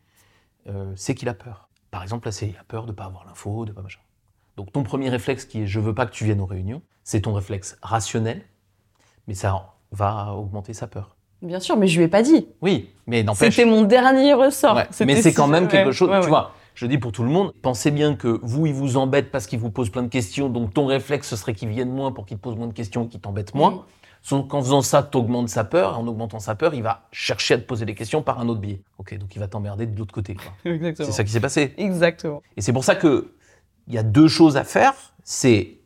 [0.69, 1.69] euh, c'est qu'il a peur.
[1.91, 4.01] Par exemple, là, c'est il a peur de pas avoir l'info, de pas machin.
[4.57, 7.23] Donc ton premier réflexe qui est je veux pas que tu viennes aux réunions, c'est
[7.23, 8.43] ton réflexe rationnel,
[9.27, 11.17] mais ça va augmenter sa peur.
[11.43, 12.47] Bien sûr, mais je lui ai pas dit.
[12.63, 13.55] Oui, mais n'empêche.
[13.55, 14.77] C'était mon dernier ressort.
[14.77, 16.53] Ouais, mais c'est quand même quelque ouais, chose, ouais, tu vois.
[16.75, 19.61] Je dis pour tout le monde, pensez bien que vous, il vous embête parce qu'il
[19.61, 22.37] vous pose plein de questions, donc ton réflexe, ce serait qu'il vienne moins pour qu'il
[22.37, 23.85] te pose moins de questions et qu'il t'embête moins.
[24.25, 24.29] Mm.
[24.29, 27.09] Sauf qu'en faisant ça, tu augmentes sa peur, et en augmentant sa peur, il va
[27.13, 28.83] chercher à te poser des questions par un autre biais.
[28.99, 30.37] Ok, donc il va t'emmerder de l'autre côté.
[30.65, 31.75] C'est ça qui s'est passé.
[31.77, 32.43] Exactement.
[32.57, 33.35] Et c'est pour ça que
[33.87, 34.95] il y a deux choses à faire.
[35.23, 35.79] C'est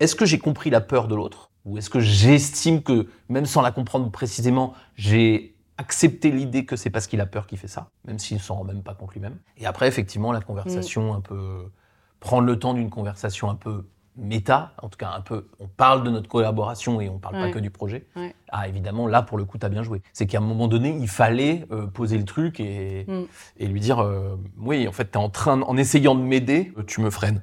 [0.00, 1.50] est-ce que j'ai compris la peur de l'autre?
[1.64, 6.90] Ou est-ce que j'estime que même sans la comprendre précisément, j'ai accepté l'idée que c'est
[6.90, 9.38] parce qu'il a peur qu'il fait ça, même s'il s'en rend même pas compte lui-même.
[9.56, 11.70] Et après, effectivement, la conversation un peu
[12.18, 16.02] prendre le temps d'une conversation un peu méta, en tout cas un peu, on parle
[16.04, 18.06] de notre collaboration et on parle pas que du projet.
[18.16, 18.34] Ouais.
[18.50, 20.02] Ah évidemment, là pour le coup, tu as bien joué.
[20.12, 23.22] C'est qu'à un moment donné, il fallait euh, poser le truc et, Mm.
[23.58, 26.72] et lui dire, euh, oui, en fait, tu es en train, en essayant de m'aider,
[26.76, 27.42] euh, tu me freines.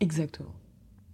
[0.00, 0.50] Exactement.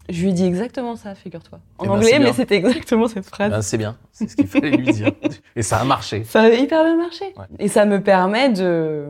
[0.09, 1.61] Je lui dit exactement ça, figure-toi.
[1.79, 3.51] En Eh ben, anglais, mais c'était exactement cette phrase.
[3.51, 5.13] Ben, c'est bien, c'est ce qu'il fallait lui dire.
[5.57, 6.25] Et ça a marché.
[6.25, 7.27] Ça a hyper bien marché.
[7.37, 7.45] Ouais.
[7.61, 9.07] Et ça me permet de,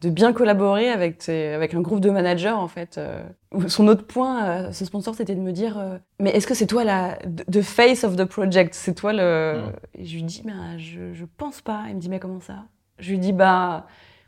[0.00, 2.98] de bien collaborer avec, tes- avec un groupe de managers, en fait.
[2.98, 3.20] euh,
[3.68, 6.66] Son autre point, euh, ce sponsor, c'était de me dire euh, Mais est-ce que c'est
[6.66, 7.18] toi la
[7.50, 8.74] the face of the project?
[8.74, 9.62] C'est toi le.
[9.96, 10.00] Mm.
[10.00, 11.84] Et je lui dis ben, je, je pense pas.
[11.88, 12.64] Il me dit Mais comment ça?
[12.98, 13.86] Je lui dis Bah,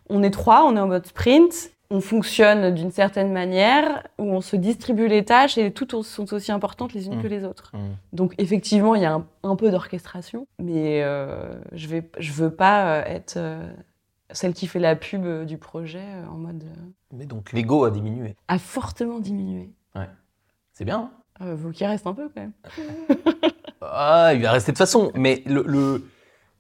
[0.09, 1.70] on est trois, on est en mode sprint.
[1.92, 6.52] On fonctionne d'une certaine manière où on se distribue les tâches et toutes sont aussi
[6.52, 7.22] importantes les unes Mm.
[7.22, 7.72] que les autres.
[7.74, 7.78] Mm.
[8.16, 12.50] Donc effectivement, il y a un, un peu d'orchestration, mais euh, je vais, je veux
[12.50, 13.68] pas être euh,
[14.33, 17.85] celle qui fait la pub euh, du projet euh, en mode euh, Mais donc l'ego
[17.85, 18.37] a diminué.
[18.49, 19.71] a fortement diminué.
[20.73, 21.11] C'est bien.
[21.40, 22.53] hein Euh, vous qui reste un peu quand même.
[23.83, 25.11] Ah, il va rester de toute façon.
[25.14, 26.05] Mais le, le-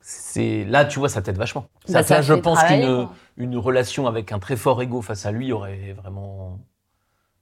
[0.00, 1.66] c'est là, tu vois, ça t'aide vachement.
[1.84, 5.26] Ça, Bah, ça ça, je pense qu'une une relation avec un très fort ego face
[5.26, 6.58] à lui aurait vraiment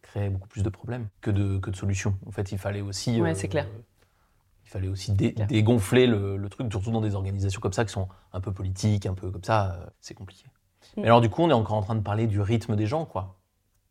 [0.03, 2.15] créé beaucoup plus de problèmes que de, que de solutions.
[2.27, 3.21] En fait, il fallait aussi.
[3.21, 3.67] Ouais, c'est clair.
[4.69, 7.93] Il fallait aussi dé- dégonfler le, le truc, surtout dans des organisations comme ça qui
[7.93, 10.45] sont un peu politiques, un peu comme ça, euh, c'est compliqué.
[10.45, 11.01] Mm.
[11.01, 13.07] Mais alors, du coup, on est encore en train de parler du rythme des gens,
[13.07, 13.39] quoi,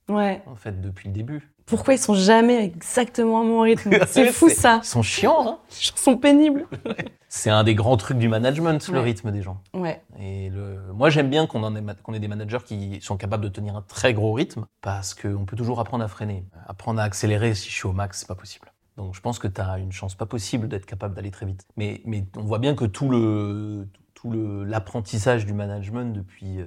[0.08, 0.44] Ouais.
[0.46, 1.52] en fait, depuis le début.
[1.66, 3.92] Pourquoi ils sont jamais exactement à mon rythme?
[4.08, 4.82] C'est fou ça.
[4.84, 6.68] Ils sont chiants, hein Ils sont pénibles.
[7.28, 9.60] C'est un des grands trucs du management, le rythme des gens.
[9.74, 10.02] Ouais.
[10.20, 10.80] Et le...
[10.94, 11.80] moi, j'aime bien qu'on ait,
[12.16, 15.58] ait des managers qui sont capables de tenir un très gros rythme, parce qu'on peut
[15.58, 16.46] toujours apprendre à freiner.
[16.68, 18.72] Apprendre à accélérer, si je suis au max, c'est pas possible.
[18.98, 21.66] Donc je pense que tu as une chance pas possible d'être capable d'aller très vite.
[21.78, 26.66] Mais, mais on voit bien que tout le tout le- l'apprentissage du management depuis euh,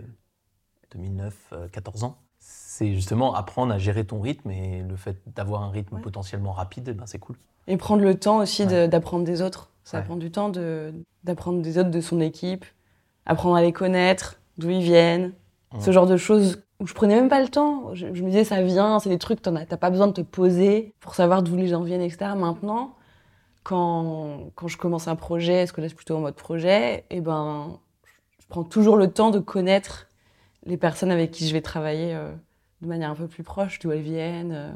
[0.92, 5.62] 2009, euh, 14 ans, c'est justement apprendre à gérer ton rythme et le fait d'avoir
[5.62, 6.00] un rythme Ouais.
[6.00, 7.36] potentiellement rapide, eh ben, c'est cool.
[7.66, 8.88] Et prendre le temps aussi Ouais.
[8.88, 9.70] d'apprendre des autres.
[9.82, 10.04] Ça Ouais.
[10.04, 10.92] prend du temps de-
[11.24, 12.64] d'apprendre des autres de son équipe,
[13.26, 15.32] apprendre à les connaître, d'où ils viennent,
[15.80, 17.94] ce genre de choses où je prenais même pas le temps.
[17.94, 20.94] Je, je me disais, ça vient, c'est des trucs, t'as pas besoin de te poser
[21.00, 22.32] pour savoir d'où les gens viennent, etc.
[22.36, 22.96] Maintenant,
[23.62, 27.20] quand, quand je commence un projet, ce que là c'est plutôt en mode projet, et
[27.20, 27.78] ben,
[28.40, 30.08] je prends toujours le temps de connaître
[30.64, 32.32] les personnes avec qui je vais travailler euh,
[32.80, 34.72] de manière un peu plus proche, d'où elles viennent, euh,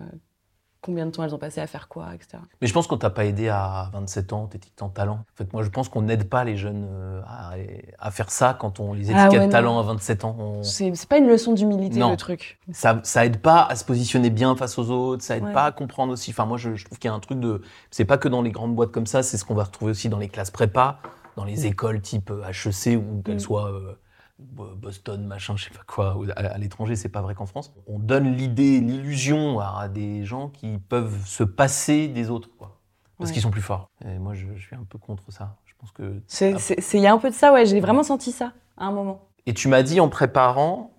[0.85, 2.39] combien de temps elles ont passé à faire quoi, etc.
[2.61, 5.15] Mais je pense qu'on t'a pas aidé à 27 ans, t'étiquetais en talent.
[5.15, 7.55] En fait, moi, je pense qu'on n'aide pas les jeunes euh, à,
[7.99, 9.53] à faire ça quand on les Ah étiquette ouais, non.
[9.53, 10.37] talent à 27 ans.
[10.39, 12.59] On- C'est pas une leçon d'humilité le truc.
[12.73, 15.53] Ça, ça aide pas à se positionner bien face aux autres, ça aide Ouais.
[15.53, 16.31] pas à comprendre aussi.
[16.33, 17.63] Enfin, moi, je, je trouve qu'il y a un truc de.
[17.91, 20.09] C'est pas que dans les grandes boîtes comme ça, c'est ce qu'on va retrouver aussi
[20.11, 20.99] dans les classes prépa,
[21.37, 23.41] dans les écoles type euh, HEC ou qu'elles Mm.
[23.41, 23.97] soient euh,
[24.39, 27.73] Boston, machin, je sais pas quoi, à, l'étranger, c'est pas vrai qu'en France.
[27.87, 32.81] On donne l'idée, l'illusion à des gens qui peuvent se passer des autres, quoi.
[33.17, 33.35] Parce Ouais.
[33.35, 33.91] qu'ils sont plus forts.
[34.05, 35.57] Et moi, je, je suis un peu contre ça.
[35.65, 36.21] Je pense que.
[36.27, 38.53] C'est- c'est- c'est- Il y a un peu de ça, ouais, j'ai vraiment senti ça
[38.77, 39.29] à un moment.
[39.47, 40.91] Et tu m'as dit en préparant,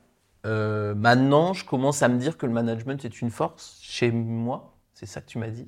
[0.46, 4.78] euh, maintenant, je commence à me dire que le management est une force chez moi.
[4.94, 5.68] C'est ça que tu m'as dit?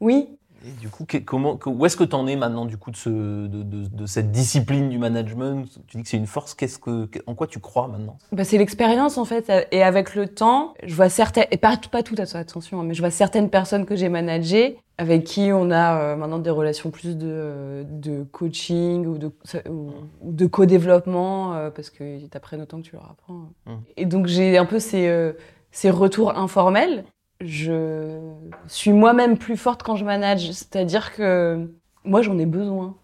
[0.00, 2.76] Oui, Et du coup, que- comment, que- où est-ce que tu en es maintenant du
[2.76, 5.64] coup de, ce, de, de- de cette discipline du management?
[5.86, 6.54] Tu dis que c'est une force.
[6.54, 8.18] Qu'est-ce que, que- en quoi tu crois maintenant?
[8.32, 12.02] Bah, c'est l'expérience en fait, et avec le temps, je vois certaines, et pas, pas
[12.02, 16.00] toutes, attention, hein, mais je vois certaines personnes que j'ai managées avec qui on a
[16.00, 19.30] euh, maintenant des relations plus de, de coaching ou de,
[19.68, 19.90] ou,
[20.22, 23.50] ou de co-développement euh, parce qu'ils t'apprennent autant que tu leur apprends.
[23.66, 23.74] Mm.
[23.98, 25.34] Et donc j'ai un peu ces, euh,
[25.70, 27.04] ces retours informels.
[27.40, 28.18] Je
[28.66, 31.70] suis moi-même plus forte quand je manage, c'est-à-dire que
[32.04, 32.96] moi j'en ai besoin.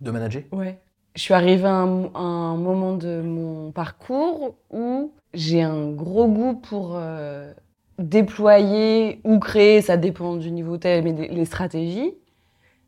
[0.00, 0.42] de manager?
[0.52, 0.78] Ouais.
[1.16, 6.28] Je suis arrivée à un, à un moment de mon parcours où j'ai un gros
[6.28, 7.52] goût pour euh,
[7.98, 12.14] déployer ou créer, ça dépend du niveau tel, mais des- les stratégies.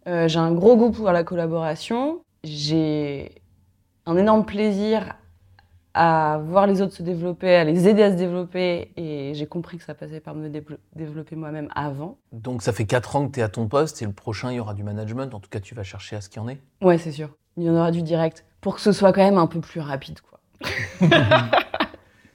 [0.08, 2.20] Euh, j'ai un gros goût pour la collaboration.
[2.44, 3.32] J'ai
[4.06, 5.14] un énorme plaisir
[5.94, 8.92] à voir les autres se développer, à les aider à se développer.
[8.96, 10.48] Et j'ai compris que ça passait par me
[10.94, 12.18] développer moi-même avant.
[12.32, 14.56] Donc ça fait 4 ans que tu es à ton poste et le prochain, il
[14.56, 15.34] y aura du management.
[15.34, 16.60] En tout cas, tu vas chercher à ce qu'il y en ait.
[16.80, 17.30] Ouais, c'est sûr.
[17.56, 19.80] Il y en aura du direct pour que ce soit quand même un peu plus
[19.80, 20.40] rapide, quoi.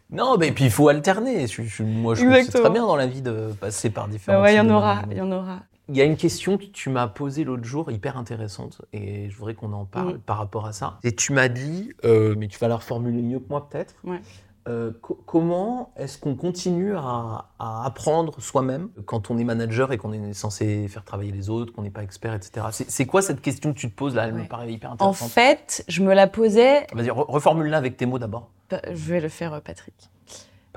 [0.09, 1.47] Non, mais puis il faut alterner.
[1.47, 2.63] Je- moi, je trouve que c'est Exactement.
[2.63, 4.37] très bien dans la vie de passer par différents.
[4.37, 5.63] Bah ouais, il y en aura, il y en aura.
[5.89, 9.37] Il y a une question que tu m'as posée l'autre jour, hyper intéressante, et je
[9.37, 10.19] voudrais qu'on en parle Mm.
[10.19, 10.99] par rapport à ça.
[11.03, 14.19] Et tu m'as dit, euh, mais tu vas la reformuler mieux que moi peut-être, Ouais.
[14.67, 19.97] euh, co- comment est-ce qu'on continue à, à apprendre soi-même quand on est manager et
[19.97, 22.65] qu'on est censé faire travailler les autres, qu'on n'est pas expert, etc.
[22.71, 24.27] C'est quoi cette question que tu te poses là?
[24.27, 25.29] Elle me paraît hyper En intéressante.
[25.29, 26.85] fait, je me la posais.
[26.93, 28.49] Vas-y, re- reformule-la avec tes mots d'abord.
[28.69, 29.93] Bah, Je vais le faire, euh, Patrick.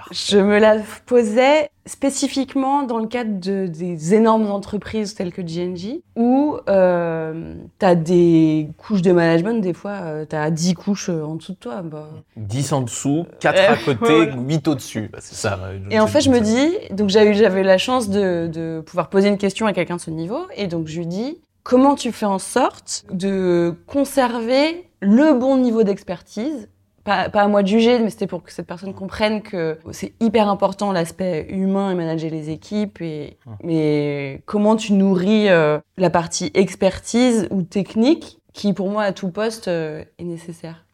[0.09, 0.15] Parfait.
[0.15, 6.01] Je me la posais spécifiquement dans le cadre de, des énormes entreprises telles que GNG,
[6.17, 11.23] où euh, tu as des couches de management, des fois, tu as 10 couches euh,
[11.25, 11.83] en dessous de toi.
[11.83, 12.09] Bah.
[12.37, 14.33] 10 en dessous, 4 Euh, à côté, ouais.
[14.49, 15.11] 8 au-dessus.
[15.13, 15.59] Bah, c'est ça.
[15.59, 19.09] ouais, Et en fait, je me dis, donc j'avais j'avais la chance de, de pouvoir
[19.11, 22.13] poser une question à quelqu'un de ce niveau, et donc je lui dis, comment tu
[22.13, 26.69] fais en sorte de conserver le bon niveau d'expertise
[27.11, 30.12] pas, pas à moi de juger, mais c'était pour que cette personne comprenne que c'est
[30.20, 33.01] hyper important l'aspect humain et manager les équipes.
[33.01, 39.12] Et, mais comment tu nourris euh, la partie expertise ou technique qui, pour moi, à
[39.12, 40.85] tout poste, euh, est nécessaire.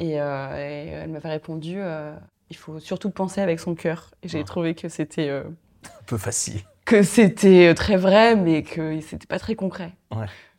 [0.00, 1.78] Et, euh, et elle m'avait répondu
[2.50, 4.10] il faut surtout penser avec son cœur.
[4.22, 4.44] Et j'ai Ah.
[4.44, 5.44] trouvé que c'était Un
[6.06, 6.60] peu facile.
[6.84, 9.92] que c'était très vrai, mais que c'était pas très concret.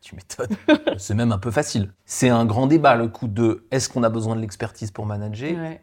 [0.06, 0.56] Tu m'étonnes.
[0.98, 1.90] c'est même un peu facile.
[2.04, 5.50] C'est un grand débat, le coup de est-ce qu'on a besoin de l'expertise pour manager
[5.58, 5.80] Ouais.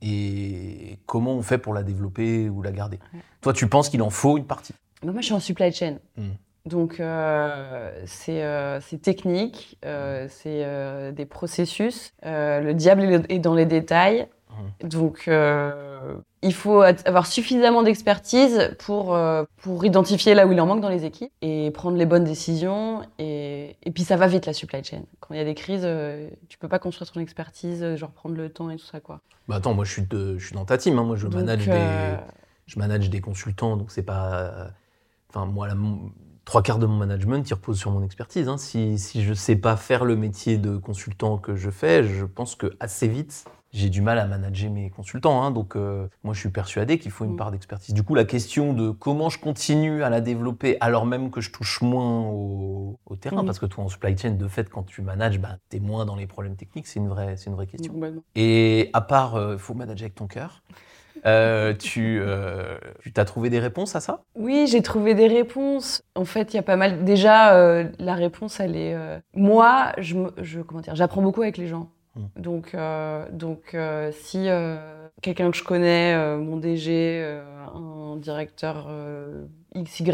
[0.00, 3.00] et comment on fait pour la développer ou la garder?
[3.12, 3.18] Ouais.
[3.40, 4.74] Toi, tu penses qu'il en faut une partie?
[5.02, 5.98] Donc moi, je suis en supply chain.
[6.16, 6.28] Mm.
[6.66, 12.12] Donc, euh, c'est euh, c'est technique, euh, c'est euh, des processus.
[12.22, 14.28] Le diable est dans les détails.
[14.82, 20.66] Donc, euh, il faut avoir suffisamment d'expertise pour, euh, pour identifier là où il en
[20.66, 23.02] manque dans les équipes et prendre les bonnes décisions.
[23.18, 25.02] Et, et puis, ça va vite, la supply chain.
[25.20, 28.10] Quand il y a des crises, euh, tu peux pas construire ton expertise, euh, genre
[28.10, 29.20] prendre le temps et tout ça, quoi.
[29.48, 30.98] Bah attends, moi je suis, de- je suis dans ta team.
[30.98, 31.04] hein.
[31.04, 32.16] Moi, je Donc, manage des,
[32.66, 34.70] je manage des consultants, donc c'est pas.
[35.30, 35.74] Enfin, moi, la,
[36.44, 38.48] trois quarts de mon management, il repose sur mon expertise.
[38.48, 38.58] hein.
[38.58, 42.56] Si, si je sais pas faire le métier de consultant que je fais, je pense
[42.56, 45.42] que assez vite, j'ai du mal à manager mes consultants.
[45.42, 45.50] hein.
[45.50, 47.36] Donc, euh, moi, je suis persuadé qu'il faut une Mm.
[47.36, 47.94] part d'expertise.
[47.94, 51.50] Du coup, la question de comment je continue à la développer alors même que je
[51.50, 53.46] touche moins au, au terrain, Mm.
[53.46, 56.06] parce que toi, en supply chain, de fait, quand tu manages, bah, tu es moins
[56.06, 57.94] dans les problèmes techniques, c'est une vraie, c'est une vraie question.
[58.34, 60.62] Et à part, il faut manager avec ton cœur,
[61.26, 62.78] euh, tu euh,
[63.12, 64.22] t'as trouvé des réponses à ça?
[64.36, 66.02] Oui, j'ai trouvé des réponses.
[66.14, 67.04] En fait, il y a pas mal.
[67.04, 68.94] Déjà, euh, la réponse, elle est.
[68.94, 71.90] euh, Moi, je comment dire, j'apprends beaucoup avec les gens.
[72.18, 72.40] Mm.
[72.40, 74.76] Donc, euh, donc, euh, si euh,
[75.22, 77.22] quelqu'un que je connais, mon DG,
[77.74, 78.88] un directeur
[79.76, 80.12] XY,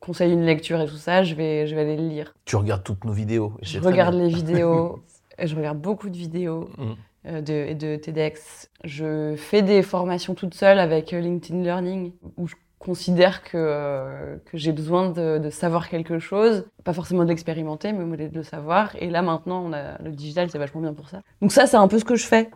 [0.00, 2.34] conseille une lecture et tout ça, je vais, je vais aller le lire.
[2.44, 3.52] Tu regardes toutes nos vidéos.
[3.62, 5.02] Je regarde les vidéos.
[5.42, 6.68] je regarde beaucoup de vidéos
[7.24, 7.40] Mm.
[7.42, 8.70] de, TEDx.
[8.84, 14.56] Je fais des formations toute seule avec LinkedIn Learning où je considère que, euh, que
[14.58, 18.96] j'ai besoin de, de savoir quelque chose, pas forcément de l'expérimenter, mais de le savoir.
[18.96, 21.22] Et là maintenant, on a, le digital, c'est vachement bien pour ça.
[21.42, 22.50] Donc ça, c'est un peu ce que je fais.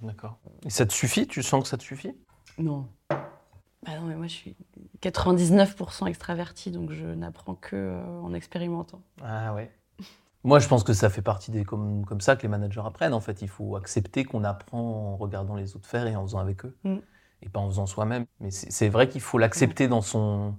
[0.00, 0.38] D'accord.
[0.64, 1.26] Et ça te suffit?
[1.26, 2.14] Tu sens que ça te suffit?
[2.56, 2.86] Non.
[3.10, 4.56] Bah non, mais moi je suis
[5.02, 9.02] 99% extravertie, donc je n'apprends que euh, en expérimentant.
[9.22, 9.70] Ah ouais.
[10.44, 13.14] Moi, je pense que ça fait partie des comme, comme ça que les managers apprennent.
[13.14, 16.40] En fait, il faut accepter qu'on apprend en regardant les autres faire et en faisant
[16.40, 16.96] avec eux, Mm.
[17.42, 18.26] Et pas en faisant soi-même.
[18.40, 20.54] Mais c'est vrai qu'il faut l'accepter dans son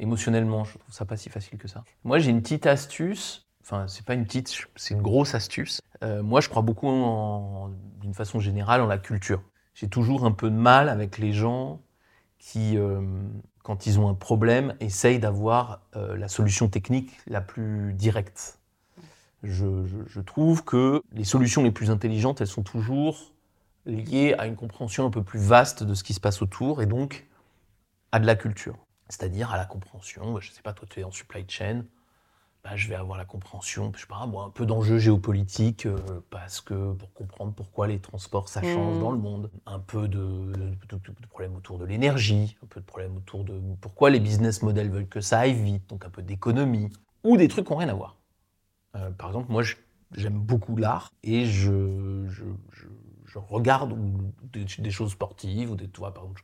[0.00, 0.64] émotionnellement.
[0.64, 1.84] Je trouve ça pas si facile que ça.
[2.04, 3.46] Moi, j'ai une petite astuce.
[3.62, 5.80] Enfin, c'est pas une petite, c'est une grosse astuce.
[6.02, 6.88] Euh, moi, je crois beaucoup,
[8.00, 9.42] d'une façon générale, en la culture.
[9.74, 11.80] J'ai toujours un peu de mal avec les gens
[12.38, 13.00] qui, euh,
[13.62, 18.58] quand ils ont un problème, essayent d'avoir euh, la solution technique la plus directe.
[19.44, 23.32] Je trouve que les solutions les plus intelligentes, elles sont toujours
[23.88, 26.86] liées à une compréhension un peu plus vaste de ce qui se passe autour et
[26.86, 27.26] donc
[28.12, 28.78] à de la culture.
[29.08, 31.84] C'est-à-dire à la compréhension, bah, je ne sais pas, toi tu es en supply chain,
[32.64, 35.98] bah, je vais avoir la compréhension, je sais pas, moi, un peu d'enjeux géopolitiques, euh,
[36.30, 39.02] parce que pour comprendre pourquoi les transports ça change Mhm.
[39.02, 40.74] dans le monde, un peu de, de-
[41.28, 45.08] problèmes autour de l'énergie, un peu de problèmes autour de pourquoi les business models veulent
[45.08, 46.90] que ça aille vite, donc un peu d'économie,
[47.22, 48.16] ou des trucs qui n'ont rien à voir.
[48.96, 49.62] Euh, par exemple, moi
[50.12, 52.86] j'aime beaucoup l'art et je, je, je-
[53.28, 53.94] je regarde
[54.52, 56.42] des, des choses sportives, ou des, tu vois, par exemple,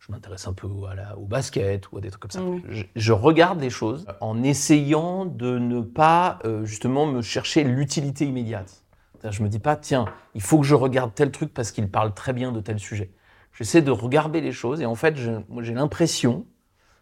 [0.00, 2.44] je, je m'intéresse un peu à la- au basket ou à des trucs comme ça.
[2.68, 8.26] Je, je regarde les choses en essayant de ne pas euh, justement me chercher l'utilité
[8.26, 8.84] immédiate.
[9.28, 12.14] Je me dis pas, tiens, il faut que je regarde tel truc parce qu'il parle
[12.14, 13.10] très bien de tel sujet.
[13.52, 16.46] J'essaie de regarder les choses et en fait, j'ai l'impression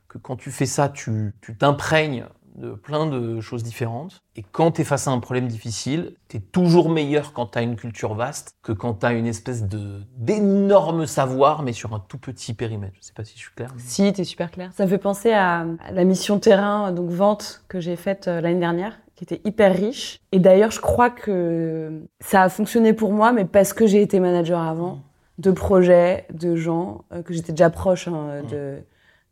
[0.08, 4.22] que quand tu fais ça, tu tu t'imprègnes de plein de choses différentes.
[4.34, 7.58] Et quand tu es face à un problème difficile, tu es toujours meilleur quand tu
[7.58, 11.94] as une culture vaste que quand tu as une espèce de d'énorme savoir, mais sur
[11.94, 12.94] un tout petit périmètre.
[13.00, 13.70] Je sais pas si je suis clair.
[13.74, 14.70] mais- Si, t'es super clair.
[14.74, 18.60] Ça me fait penser à, la mission terrain, donc vente, que j'ai faite euh, l'année
[18.60, 20.20] dernière, qui était hyper riche.
[20.32, 24.20] Et d'ailleurs, je crois que ça a fonctionné pour moi, mais parce que j'ai été
[24.20, 25.00] manager avant,
[25.38, 28.78] de projets, de gens, euh, que j'étais déjà proche hein, de,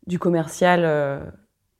[0.07, 1.19] du commercial, euh,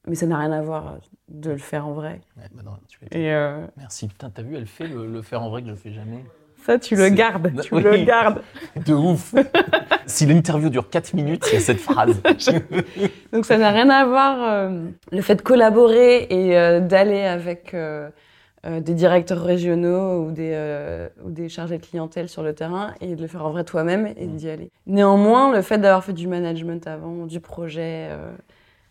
[0.07, 0.97] mais ça n'a rien à voir
[1.29, 2.21] de le faire en vrai.
[2.37, 4.07] Ouais, bah non, tu fais- Et euh, Merci.
[4.07, 6.23] Putain, t'as vu, elle fait le, le faire en vrai que je fais jamais.
[6.65, 7.83] ça, tu le gardes, tu Oui.
[7.83, 8.41] le gardes.
[8.85, 9.33] De ouf.
[10.05, 12.21] si l'interview dure 4 minutes, il y a cette phrase.
[13.33, 17.75] Donc ça n'a rien à voir euh, le fait de collaborer et euh, d'aller avec
[18.67, 23.21] des directeurs régionaux ou des, ou des chargés de clientèle sur le terrain et de
[23.21, 24.35] le faire en vrai toi-même et Mm.
[24.37, 24.71] d'y aller.
[24.87, 28.09] Néanmoins, le fait d'avoir fait du management avant, du projet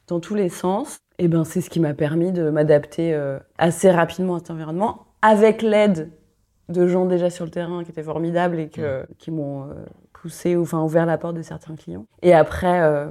[0.07, 3.90] dans tous les sens, eh ben, c'est ce qui m'a permis de m'adapter euh, assez
[3.90, 6.11] rapidement à cet environnement avec l'aide
[6.68, 9.74] de gens déjà sur le terrain qui étaient formidables et que, qui m'ont euh,
[10.12, 12.07] poussé ou enfin ouvert la porte de certains clients.
[12.22, 13.09] Et après, euh,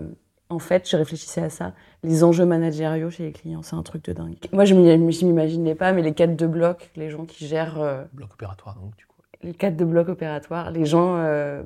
[0.49, 1.73] en fait, je réfléchissais à ça.
[2.03, 4.35] Les enjeux managériaux chez les clients, c'est un truc de dingue.
[4.51, 8.33] Moi, je m'imaginais pas, mais les cadres de bloc, les gens qui gèrent euh, Bloc
[8.33, 9.21] opératoire, donc, du coup.
[9.41, 11.17] les cadres de bloc opératoire, les gens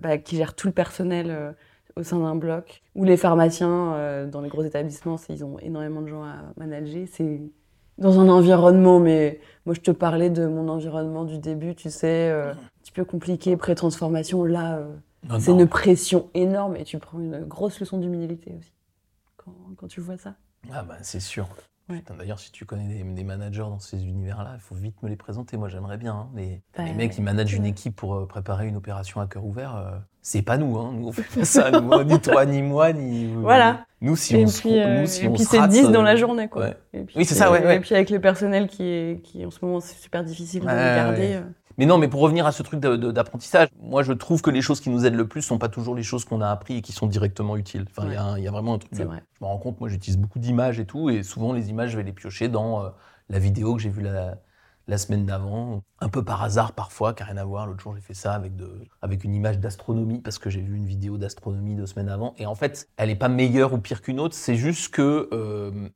[0.02, 1.56] bah, qui gèrent tout le personnel
[1.98, 6.02] au sein d'un bloc, ou les pharmaciens euh, dans les gros établissements, ils ont énormément
[6.02, 7.06] de gens à manager.
[7.12, 7.42] C'est
[7.98, 12.30] dans un environnement, mais moi je te parlais de mon environnement du début, tu sais,
[12.30, 14.44] euh, un petit peu compliqué, pré-transformation.
[14.46, 14.96] Là, euh,
[15.40, 18.72] c'est une pression énorme et tu prends une grosse leçon d'humilité aussi
[19.36, 20.36] quand, quand tu vois ça.
[20.72, 21.48] Ah bah c'est sûr.
[21.90, 22.04] Ouais.
[22.20, 25.16] D'ailleurs, si tu connais des, des managers dans ces univers-là, il faut vite me les
[25.16, 25.56] présenter.
[25.56, 26.14] Moi, j'aimerais bien.
[26.14, 26.30] hein.
[26.36, 30.02] Les, Bah, les mecs qui managent une équipe pour préparer une opération à cœur ouvert,
[30.28, 30.78] c'est pas nous.
[30.78, 30.92] Hein.
[30.94, 31.72] Nous, on fait pas ça.
[31.72, 33.32] Nous, hein, ni toi, ni moi, ni.
[33.34, 33.86] Voilà.
[34.02, 36.02] Nous, si et on se, euh, nous, si et on puis c'est rate, 10 dans
[36.02, 36.64] euh, la journée, quoi.
[36.64, 36.78] ouais.
[36.94, 37.78] Et puis Oui, c'est ça, ouais, ouais.
[37.78, 40.68] Et puis avec le personnel qui, est, qui en ce moment, c'est super difficile de
[40.68, 41.22] ouais, garder.
[41.22, 41.36] ouais.
[41.36, 41.42] euh.
[41.78, 44.82] Mais non, mais pour revenir à ce truc d'apprentissage, moi, je trouve que les choses
[44.82, 46.92] qui nous aident le plus sont pas toujours les choses qu'on a appris et qui
[46.92, 47.86] sont directement utiles.
[47.90, 48.92] Enfin, il y y, a vraiment un truc.
[48.94, 49.24] C'est de- vrai.
[49.40, 51.98] Je me rends compte, moi j'utilise beaucoup d'images et tout, et souvent les images, je
[51.98, 52.90] vais les piocher dans euh,
[53.30, 54.40] la vidéo que j'ai vue la,
[54.88, 57.68] la semaine d'avant, un peu par hasard parfois, n'a rien à voir.
[57.68, 58.70] L'autre jour, j'ai fait ça avec, de,
[59.02, 62.46] avec une image d'astronomie, parce que j'ai vu une vidéo d'astronomie deux semaines avant, et
[62.46, 65.90] en fait, elle n'est pas meilleure ou pire qu'une autre, c'est juste que euh,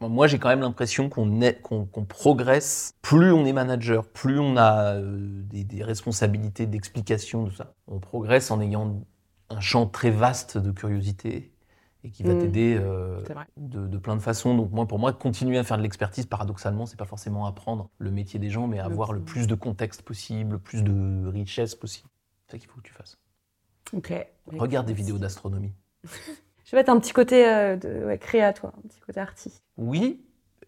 [0.00, 1.28] moi j'ai quand même l'impression qu'on
[1.62, 7.54] qu'on progresse, plus on est manager, plus on a euh, des, des responsabilités d'explication, tout
[7.54, 7.74] ça.
[7.86, 9.00] On progresse en ayant
[9.50, 11.52] un champ très vaste de curiosité
[12.04, 12.38] et qui va Mm.
[12.38, 13.20] t'aider euh,
[13.56, 14.54] de, de plein de façons.
[14.56, 18.10] Donc moi, pour moi, continuer à faire de l'expertise, paradoxalement, c'est pas forcément apprendre le
[18.10, 22.08] métier des gens, mais avoir le plus de contexte possible, le plus de richesse possible.
[22.46, 23.18] C'est ça qu'il faut que tu fasses.
[23.92, 24.12] Ok.
[24.56, 25.72] Regarde des vidéos d'astronomie.
[26.64, 29.62] Je vais être un petit côté euh, de, ouais, créa, toi, un petit côté artiste.
[29.78, 30.20] Oui,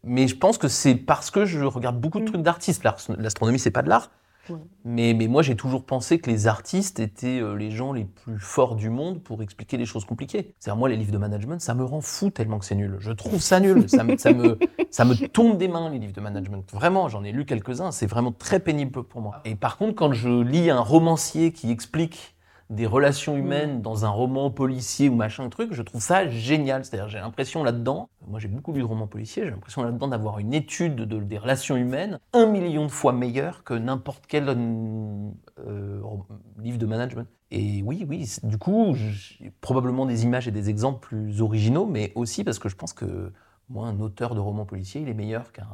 [0.03, 2.29] mais je pense que c'est parce que je regarde beaucoup de Mm.
[2.29, 2.83] trucs d'artistes.
[3.19, 4.11] L'astronomie, c'est pas de l'art.
[4.49, 4.57] Ouais.
[4.85, 8.39] Mais, mais moi, j'ai toujours pensé que les artistes étaient euh, les gens les plus
[8.39, 10.55] forts du monde pour expliquer les choses compliquées.
[10.59, 12.97] C'est-à-dire, moi, les livres de management, ça me rend fou tellement que c'est nul.
[13.01, 13.89] Je trouve ça nul.
[13.89, 14.59] ça, me, ça, me,
[14.91, 16.65] ça me tombe des mains, les livres de management.
[16.73, 17.91] Vraiment, j'en ai lu quelques-uns.
[17.93, 19.41] C'est vraiment très pénible pour moi.
[19.45, 22.35] Et par contre, quand je lis un romancier qui explique
[22.71, 26.85] des relations humaines dans un roman policier ou machin truc, je trouve ça génial.
[26.85, 30.39] C'est-à-dire, j'ai l'impression là-dedans, moi j'ai beaucoup lu de romans policiers, j'ai l'impression là-dedans d'avoir
[30.39, 36.01] une étude de- des relations humaines un million de fois meilleure que n'importe quel euh,
[36.03, 36.25] rom-
[36.63, 37.27] livre de management.
[37.51, 42.13] Et oui, oui, du coup, j'ai probablement des images et des exemples plus originaux, mais
[42.15, 43.33] aussi parce que je pense que
[43.69, 45.67] moi, un auteur de roman policier, il est meilleur qu'un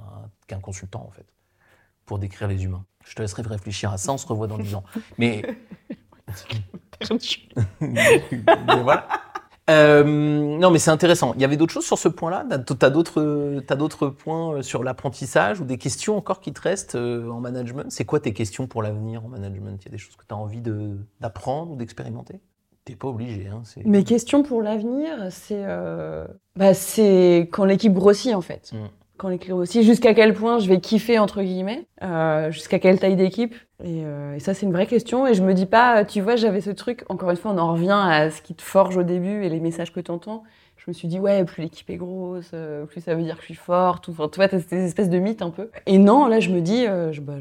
[0.46, 1.26] qu'un consultant, en fait,
[2.06, 2.84] pour décrire les humains.
[3.04, 4.84] Je te laisserai réfléchir à ça, on se revoit dans 10 ans.
[5.18, 5.42] Mais
[7.80, 9.08] mais voilà.
[9.68, 11.32] Euh, non, mais c'est intéressant.
[11.34, 12.44] Il y avait d'autres choses sur ce point-là?
[12.78, 17.40] T'as d'autres, t'as d'autres points sur l'apprentissage ou des questions encore qui te restent en
[17.40, 17.90] management?
[17.90, 19.82] C'est quoi tes questions pour l'avenir en management?
[19.82, 22.40] Il y a des choses que tu as envie de, d'apprendre ou d'expérimenter?
[22.84, 23.48] T'es pas obligé.
[23.48, 25.64] Hein, Mes questions pour l'avenir, c'est,
[26.54, 28.72] bah, c'est quand l'équipe grossit en fait.
[28.72, 28.86] Mm
[29.16, 33.16] quand l'équipe aussi, jusqu'à quel point je vais kiffer entre guillemets, euh, jusqu'à quelle taille
[33.16, 33.54] d'équipe.
[33.82, 35.26] Et, euh, et, ça c'est une vraie question.
[35.26, 37.04] Et je me dis pas, tu vois, j'avais ce truc.
[37.08, 39.60] Encore une fois, on en revient à ce qui te forge au début et les
[39.60, 40.42] messages que tu entends.
[40.76, 43.40] Je me suis dit ouais, plus l'équipe est grosse, euh, plus ça veut dire que
[43.40, 44.04] je suis forte.
[44.06, 45.70] Tu vois, t'as ces espèces de mythes un peu.
[45.86, 46.86] Et non, là je me dis,
[47.22, 47.34] bah,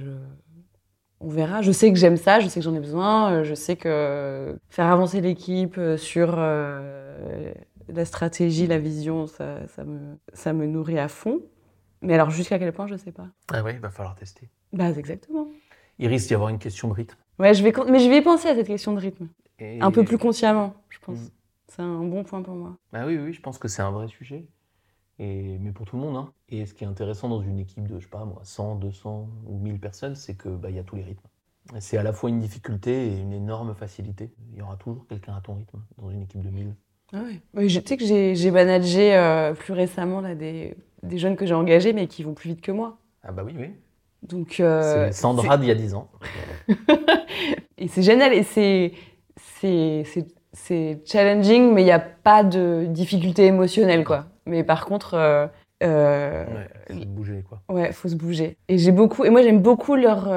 [1.19, 1.61] on verra.
[1.61, 4.87] Je sais que j'aime ça, je sais que j'en ai besoin, je sais que faire
[4.87, 11.41] avancer l'équipe sur la stratégie, la vision, ça me nourrit à fond.
[12.01, 13.27] Mais alors, jusqu'à quel point, je sais pas.
[13.51, 14.49] Ah oui, il va falloir tester.
[14.73, 15.47] Bah, exactement.
[15.97, 17.17] Il risque d'y avoir une question de rythme.
[17.39, 19.27] Ouais, je vais, mais je vais penser à cette question de rythme.
[19.59, 21.19] Un peu plus consciemment, je pense.
[21.19, 21.29] Mm.
[21.67, 22.77] C'est un bon point pour moi.
[22.93, 24.45] Bah oui, oui, je pense que c'est un vrai sujet.
[25.17, 26.17] Et, mais pour tout le monde.
[26.17, 26.31] Hein.
[26.49, 29.29] Et ce qui est intéressant dans une équipe de, je sais pas moi, 100, 200
[29.47, 31.27] ou 1000 personnes, c'est qu'il bah, y a tous les rythmes.
[31.79, 34.31] C'est à la fois une difficulté et une énorme facilité.
[34.51, 36.75] Il y aura toujours quelqu'un à ton rythme dans une équipe de 1000.
[37.13, 37.19] Ah
[37.55, 37.69] oui.
[37.69, 41.93] Je sais que j'ai managé euh, plus récemment là, des, des jeunes que j'ai engagés,
[41.93, 42.97] mais qui vont plus vite que moi.
[43.23, 43.69] Ah bah oui, oui.
[44.23, 46.09] Donc, euh, c'est Sandra d'il y a 10 ans.
[47.77, 48.93] et c'est génial, et c'est,
[50.53, 54.25] c'est, challenging, mais il n'y a pas de difficulté émotionnelle, quoi.
[54.45, 55.13] Mais par contre...
[55.15, 55.47] Euh,
[55.83, 57.61] euh, ouais, faut se bouger, quoi.
[57.69, 58.57] Ouais, faut se bouger.
[58.67, 59.25] Et j'ai beaucoup...
[59.25, 60.27] Et moi, j'aime beaucoup leur...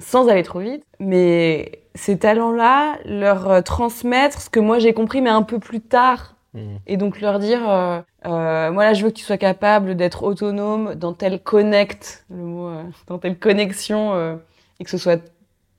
[0.00, 5.20] Euh, sans aller trop vite, mais ces talents-là, leur transmettre ce que moi j'ai compris,
[5.20, 6.76] mais un peu plus tard Mm.
[6.86, 10.22] Et donc leur dire, euh, euh, moi là je veux que tu sois capable d'être
[10.22, 14.36] autonome dans telle connect, le mot, euh, dans telle connexion, euh,
[14.78, 15.22] et que ce soit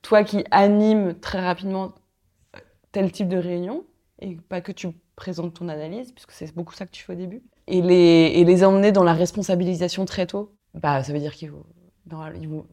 [0.01, 1.93] toi qui anime très rapidement
[2.91, 3.83] tel type de réunion,
[4.19, 7.17] et pas que tu présentes ton analyse, puisque c'est beaucoup ça que tu fais au
[7.17, 10.53] début, et les, et les emmener dans la responsabilisation très tôt.
[10.73, 11.65] Bah ça veut dire qu'ils vont,
[12.39, 12.65] ils vont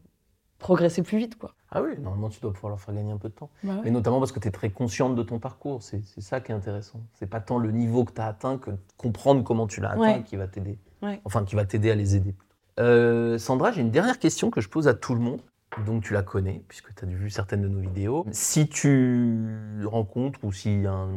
[0.59, 1.55] progresser plus vite, quoi.
[1.71, 3.49] Ah oui, normalement, tu dois pouvoir leur faire gagner un peu de temps.
[3.63, 5.81] Bah Et notamment parce que tu es très consciente de ton parcours.
[5.81, 6.99] C'est ça qui est intéressant.
[7.13, 10.21] C'est pas tant le niveau que tu as atteint que comprendre comment tu l'as atteint
[10.21, 10.77] qui va t'aider.
[11.25, 12.35] Enfin, qui va t'aider à les aider.
[12.79, 15.41] Euh, Sandra, j'ai une dernière question que je pose à tout le monde.
[15.85, 18.25] Donc tu la connais, puisque tu as vu certaines de nos vidéos.
[18.31, 21.09] Si tu rencontres ou si un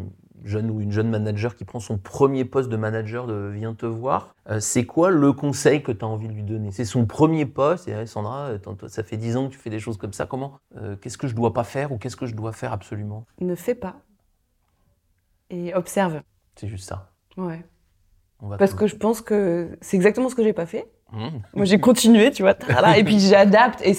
[0.44, 3.86] jeune ou une jeune manager qui prend son premier poste de manager de, vient te
[3.86, 6.70] voir, euh, c'est quoi le conseil que tu as envie de lui donner?
[6.72, 9.80] C'est son premier poste, et Sandra, euh, ça fait 10 ans que tu fais des
[9.80, 12.34] choses comme ça, comment euh, Qu'est-ce que je dois pas faire ou qu'est-ce que je
[12.34, 13.26] dois faire absolument?
[13.40, 13.96] Ne fais pas.
[15.50, 16.22] Et observe.
[16.56, 17.10] C'est juste ça.
[17.36, 17.64] Ouais.
[18.58, 20.90] Parce que je pense que c'est exactement ce que j'ai pas fait.
[21.12, 21.28] Mmh.
[21.54, 22.56] Moi, j'ai continué, tu vois,
[22.96, 23.80] et puis j'adapte.
[23.82, 23.94] Et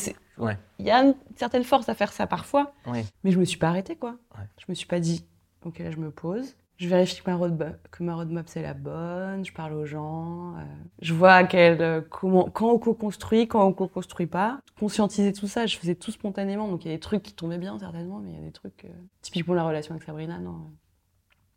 [0.80, 2.74] il y a une certaine force à faire ça parfois.
[2.88, 4.16] Mais je me suis pas arrêtée, quoi.
[4.58, 5.26] Je me suis pas dit,
[5.66, 6.56] Ok, là, je me pose.
[6.78, 9.46] Je vérifie que ma roadmap, c'est la bonne.
[9.46, 10.58] Je parle aux gens.
[10.58, 10.64] Euh,
[11.02, 14.60] je vois euh, quand on co-construit, quand on co-construit pas.
[14.80, 16.68] Conscientiser tout ça, je faisais tout spontanément.
[16.68, 18.52] Donc il y a des trucs qui tombaient bien certainement, mais il y a des
[18.52, 18.86] trucs.
[18.86, 20.72] Euh, typiquement la relation avec Sabrina, non.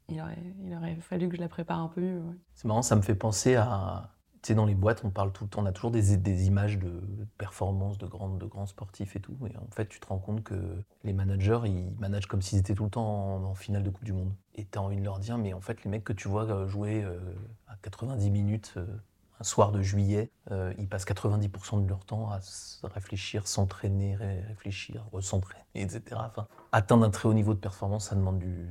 [0.08, 2.22] Il aurait, il aurait fallu que je la prépare un peu mieux.
[2.54, 4.15] C'est marrant, ça me fait penser à
[4.46, 7.00] sais, dans les boîtes, on parle tout le temps, on a toujours des, images de
[7.38, 9.36] performance de grands, de grands sportifs et tout.
[9.50, 12.74] Et en fait, tu te rends compte que les managers, ils managent comme s'ils étaient
[12.74, 14.32] tout le temps en, finale de Coupe du Monde.
[14.54, 16.44] Et tu as envie de leur dire, mais en fait, les mecs que tu vois
[16.44, 17.18] euh, jouer euh,
[17.66, 18.86] à 90 minutes euh,
[19.40, 20.30] un soir de juillet,
[20.78, 22.38] ils passent 90% de leur temps à
[22.84, 26.00] réfléchir, s'entraîner, réfléchir, s'entraîner, etc.
[26.14, 28.66] Enfin, atteindre un très haut niveau de performance, ça demande du,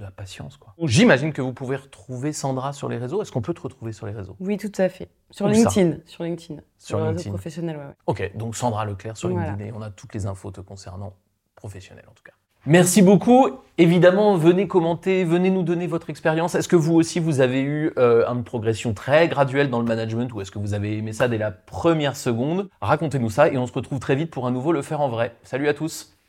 [0.00, 0.56] de la patience.
[0.56, 0.74] quoi.
[0.84, 3.22] J'imagine que vous pouvez retrouver Sandra sur les réseaux.
[3.22, 4.34] Est-ce qu'on peut te retrouver sur les réseaux?
[4.40, 5.10] Oui, tout à fait.
[5.30, 5.98] Sur LinkedIn.
[6.06, 6.60] Sur LinkedIn.
[6.78, 10.14] Sur, le réseau professionnel, ouais, Ok, donc Sandra Leclerc sur LinkedIn et on a toutes
[10.14, 11.14] les infos te concernant,
[11.54, 12.32] professionnel en tout cas.
[12.66, 13.48] Merci beaucoup.
[13.78, 16.54] Évidemment, venez commenter, venez nous donner votre expérience.
[16.54, 20.30] Est-ce que vous aussi, vous avez eu euh, une progression très graduelle dans le management
[20.34, 22.68] ou est-ce que vous avez aimé ça dès la première seconde?
[22.82, 25.34] Racontez-nous ça et on se retrouve très vite pour un nouveau Le Faire en Vrai.
[25.42, 26.19] Salut à tous